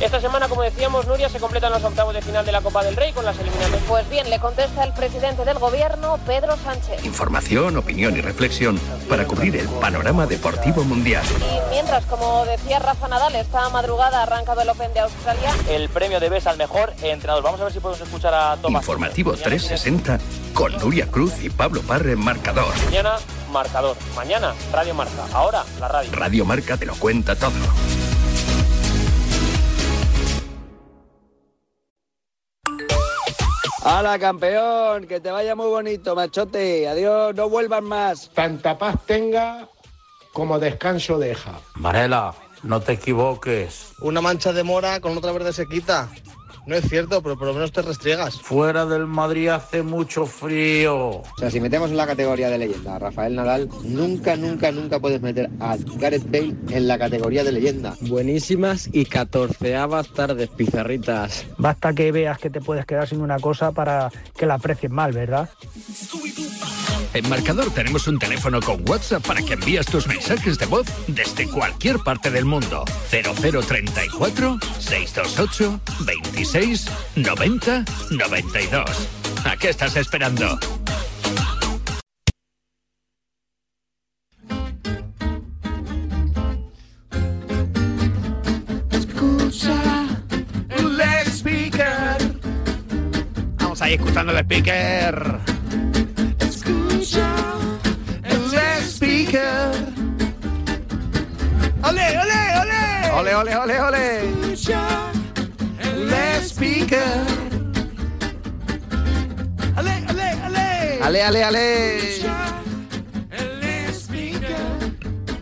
Esta 0.00 0.18
semana, 0.18 0.48
como 0.48 0.62
decíamos, 0.62 1.06
Nuria, 1.06 1.28
se 1.28 1.38
completan 1.38 1.70
los 1.70 1.84
octavos 1.84 2.14
de 2.14 2.22
final 2.22 2.44
de 2.44 2.52
la 2.52 2.62
Copa 2.62 2.82
del 2.82 2.96
Rey 2.96 3.12
con 3.12 3.24
las 3.24 3.38
eliminatorias. 3.38 3.82
Pues 3.86 4.08
bien, 4.08 4.28
le 4.30 4.38
contesta 4.38 4.82
el 4.82 4.92
presidente 4.92 5.44
del 5.44 5.58
gobierno, 5.58 6.18
Pedro 6.26 6.56
Sánchez. 6.56 7.04
Información, 7.04 7.76
opinión 7.76 8.16
y 8.16 8.22
reflexión 8.22 8.80
para 9.08 9.26
cubrir 9.26 9.56
el 9.56 9.68
panorama 9.68 10.26
deportivo 10.26 10.84
mundial. 10.84 11.22
Y 11.38 11.70
mientras, 11.70 12.06
como 12.06 12.46
decía 12.46 12.78
Rafa 12.78 13.08
Nadal, 13.08 13.34
esta 13.36 13.68
madrugada 13.68 14.20
ha 14.20 14.22
arrancado 14.22 14.62
el 14.62 14.68
Open 14.70 14.92
de 14.94 15.00
Australia. 15.00 15.54
El 15.68 15.90
premio 15.90 16.18
de 16.18 16.30
BES 16.30 16.46
al 16.46 16.56
mejor 16.56 16.92
entrenador. 17.02 17.44
Vamos 17.44 17.60
a 17.60 17.64
ver 17.64 17.72
si 17.72 17.80
podemos 17.80 18.00
escuchar 18.00 18.34
a 18.34 18.56
Tomás. 18.56 18.82
Informativo 18.82 19.32
360 19.32 20.18
con 20.54 20.72
Nuria 20.78 21.10
Cruz 21.10 21.34
y 21.42 21.50
Pablo 21.50 21.82
Parre 21.82 22.12
en 22.12 22.20
Marcador. 22.20 22.74
Mañana, 22.86 23.16
marcador. 23.54 23.96
Mañana, 24.14 24.54
Radio 24.72 24.94
Marca. 24.94 25.24
Ahora, 25.32 25.64
la 25.80 25.88
radio. 25.88 26.10
Radio 26.12 26.44
Marca 26.44 26.76
te 26.76 26.84
lo 26.84 26.94
cuenta 26.96 27.34
todo. 27.34 27.52
¡Hala, 33.84 34.18
campeón! 34.18 35.06
Que 35.06 35.20
te 35.20 35.30
vaya 35.30 35.54
muy 35.54 35.66
bonito, 35.66 36.14
machote. 36.14 36.88
Adiós, 36.88 37.34
no 37.34 37.48
vuelvas 37.48 37.82
más. 37.82 38.30
Tanta 38.34 38.78
paz 38.78 38.96
tenga 39.06 39.68
como 40.32 40.58
descanso 40.58 41.18
deja. 41.18 41.52
Varela, 41.76 42.34
No 42.62 42.80
te 42.80 42.92
equivoques. 42.92 43.92
Una 44.00 44.22
mancha 44.22 44.52
de 44.52 44.64
mora 44.64 45.00
con 45.00 45.16
otra 45.16 45.32
verde 45.32 45.52
se 45.52 45.66
quita. 45.66 46.08
No 46.66 46.76
es 46.76 46.88
cierto, 46.88 47.22
pero 47.22 47.36
por 47.36 47.48
lo 47.48 47.54
menos 47.54 47.72
te 47.72 47.82
restriegas. 47.82 48.40
Fuera 48.40 48.86
del 48.86 49.06
Madrid 49.06 49.48
hace 49.48 49.82
mucho 49.82 50.24
frío. 50.24 50.96
O 50.96 51.24
sea, 51.38 51.50
si 51.50 51.60
metemos 51.60 51.90
en 51.90 51.96
la 51.96 52.06
categoría 52.06 52.48
de 52.48 52.58
leyenda 52.58 52.96
a 52.96 52.98
Rafael 52.98 53.34
Nadal, 53.34 53.68
nunca, 53.82 54.36
nunca, 54.36 54.72
nunca 54.72 54.98
puedes 54.98 55.20
meter 55.20 55.50
a 55.60 55.76
Gareth 55.96 56.30
Bale 56.30 56.54
en 56.70 56.88
la 56.88 56.98
categoría 56.98 57.44
de 57.44 57.52
leyenda. 57.52 57.94
Buenísimas 58.00 58.88
y 58.92 59.04
catorceavas 59.04 60.08
tardes, 60.08 60.48
pizarritas. 60.48 61.44
Basta 61.58 61.92
que 61.92 62.12
veas 62.12 62.38
que 62.38 62.50
te 62.50 62.60
puedes 62.60 62.86
quedar 62.86 63.08
sin 63.08 63.20
una 63.20 63.38
cosa 63.38 63.72
para 63.72 64.10
que 64.36 64.46
la 64.46 64.54
aprecies 64.54 64.90
mal, 64.90 65.12
¿verdad? 65.12 65.50
En 67.14 67.28
Marcador 67.28 67.70
tenemos 67.70 68.08
un 68.08 68.18
teléfono 68.18 68.60
con 68.60 68.82
WhatsApp 68.88 69.24
para 69.24 69.40
que 69.40 69.52
envíes 69.52 69.86
tus 69.86 70.08
mensajes 70.08 70.58
de 70.58 70.66
voz 70.66 70.84
desde 71.06 71.48
cualquier 71.48 72.00
parte 72.00 72.28
del 72.28 72.44
mundo. 72.44 72.84
0034 73.08 74.58
628 74.80 75.80
26 76.00 76.86
90 77.14 77.84
92. 78.10 79.08
¿A 79.44 79.56
qué 79.56 79.68
estás 79.68 79.94
esperando? 79.94 80.58
Escucha 88.90 90.04
el 90.68 91.00
speaker. 91.30 92.40
Vamos 93.60 93.80
ahí 93.82 93.94
escuchando 93.94 94.32
el 94.32 94.38
speaker. 94.38 95.53
Ole! 103.14 103.34
¡Ole, 103.34 103.34
ole, 103.34 103.56
ole, 103.56 103.80
ole! 103.80 104.28
Escucha 104.28 104.82
el 105.80 106.12
speaker. 106.42 107.02
¡Ale, 109.76 110.04
ale, 110.08 110.30
ale! 110.44 110.98
¡Ale, 111.02 111.22
ale, 111.22 111.44
ale! 111.44 111.98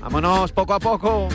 Vámonos 0.01 0.53
poco 0.53 0.75
a 0.75 0.79
poco. 0.79 1.29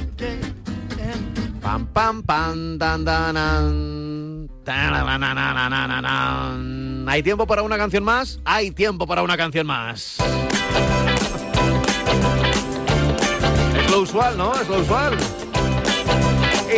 Pam, 1.62 1.88
pam, 1.88 2.22
pam, 2.24 2.78
dan, 2.78 3.04
dan, 3.04 3.34
dan. 3.34 4.48
¿Hay 7.08 7.24
tiempo 7.24 7.48
para 7.48 7.64
una 7.64 7.78
canción 7.78 8.04
más? 8.04 8.40
Hay 8.46 8.72
tiempo 8.72 9.08
para 9.08 9.24
una 9.24 9.38
canción 9.38 9.66
más. 9.66 10.18
Es 13.78 13.92
lo 13.92 14.02
usual, 14.02 14.38
¿no? 14.38 14.54
Es 14.54 14.68
lo 14.68 14.80
usual. 14.80 15.18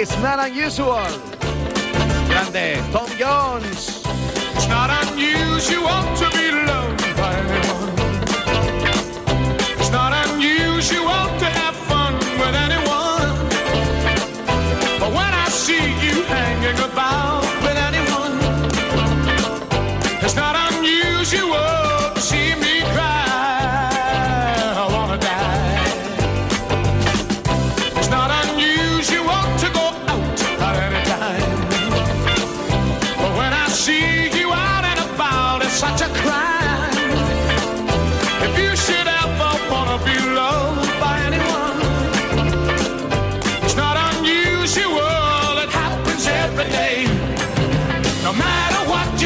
It's 0.02 0.18
not 0.22 0.40
unusual. 0.40 1.04
Grande, 2.30 2.80
Tom 2.94 3.10
Jones. 3.18 4.02
It's 4.56 4.70
not 4.70 4.90
unusual 5.04 6.00
to 6.16 6.30
be 6.32 6.39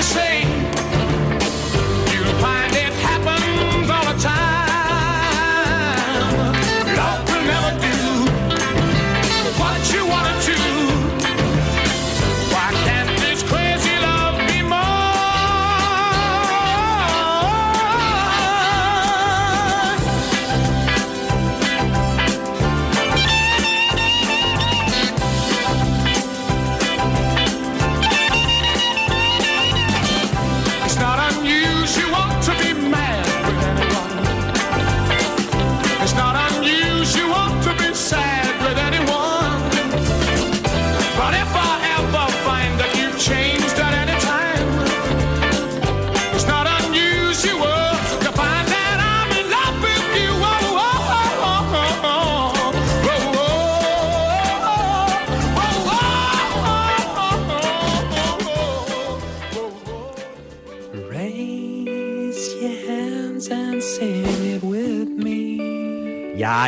say, 0.03 0.32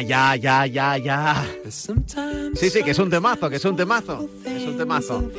Ya, 0.02 0.36
ya, 0.36 0.66
ya, 0.66 0.98
ya. 0.98 1.46
Sí, 1.70 2.70
sí, 2.70 2.84
que 2.84 2.92
es 2.92 3.00
un 3.00 3.10
temazo, 3.10 3.50
que 3.50 3.56
es 3.58 3.66
un 3.66 3.76
temazo. 3.76 4.28
Es 4.46 4.64
un 4.64 4.78
temazo. 4.78 5.32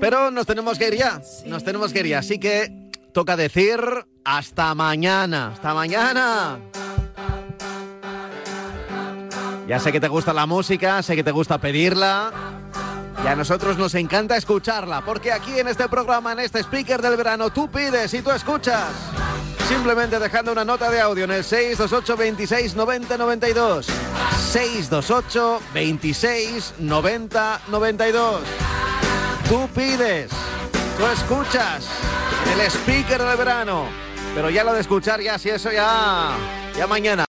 Pero 0.00 0.30
nos 0.30 0.46
tenemos 0.46 0.78
que 0.78 0.88
ir 0.88 0.96
ya. 0.96 1.20
Nos 1.46 1.64
tenemos 1.64 1.92
que 1.92 2.00
ir 2.00 2.06
ya. 2.06 2.18
Así 2.20 2.38
que 2.38 2.90
toca 3.12 3.36
decir 3.36 3.80
hasta 4.24 4.74
mañana. 4.74 5.52
Hasta 5.54 5.74
mañana. 5.74 6.58
Ya 9.68 9.78
sé 9.78 9.92
que 9.92 10.00
te 10.00 10.08
gusta 10.08 10.32
la 10.32 10.46
música, 10.46 11.02
sé 11.02 11.14
que 11.14 11.22
te 11.22 11.30
gusta 11.30 11.58
pedirla. 11.58 12.32
Y 13.22 13.26
a 13.26 13.36
nosotros 13.36 13.76
nos 13.76 13.94
encanta 13.94 14.36
escucharla, 14.36 15.04
porque 15.04 15.30
aquí 15.30 15.58
en 15.58 15.68
este 15.68 15.88
programa, 15.88 16.32
en 16.32 16.40
este 16.40 16.60
speaker 16.60 17.02
del 17.02 17.16
verano, 17.16 17.50
tú 17.50 17.70
pides 17.70 18.12
y 18.14 18.22
tú 18.22 18.30
escuchas. 18.30 18.88
Simplemente 19.70 20.18
dejando 20.18 20.50
una 20.50 20.64
nota 20.64 20.90
de 20.90 21.00
audio 21.00 21.22
en 21.22 21.30
el 21.30 21.44
628 21.44 22.16
26 22.16 22.74
90 22.74 23.16
92. 23.16 23.86
628 24.50 25.60
26 25.72 26.74
90 26.80 27.60
92. 27.68 28.40
Tú 29.48 29.68
pides, 29.68 30.32
tú 30.98 31.06
escuchas 31.06 31.86
el 32.52 32.60
speaker 32.68 33.22
del 33.22 33.36
verano. 33.36 33.86
Pero 34.34 34.50
ya 34.50 34.64
lo 34.64 34.72
de 34.72 34.80
escuchar, 34.80 35.20
ya 35.20 35.38
si 35.38 35.50
eso 35.50 35.70
ya, 35.70 36.32
ya 36.76 36.88
mañana. 36.88 37.18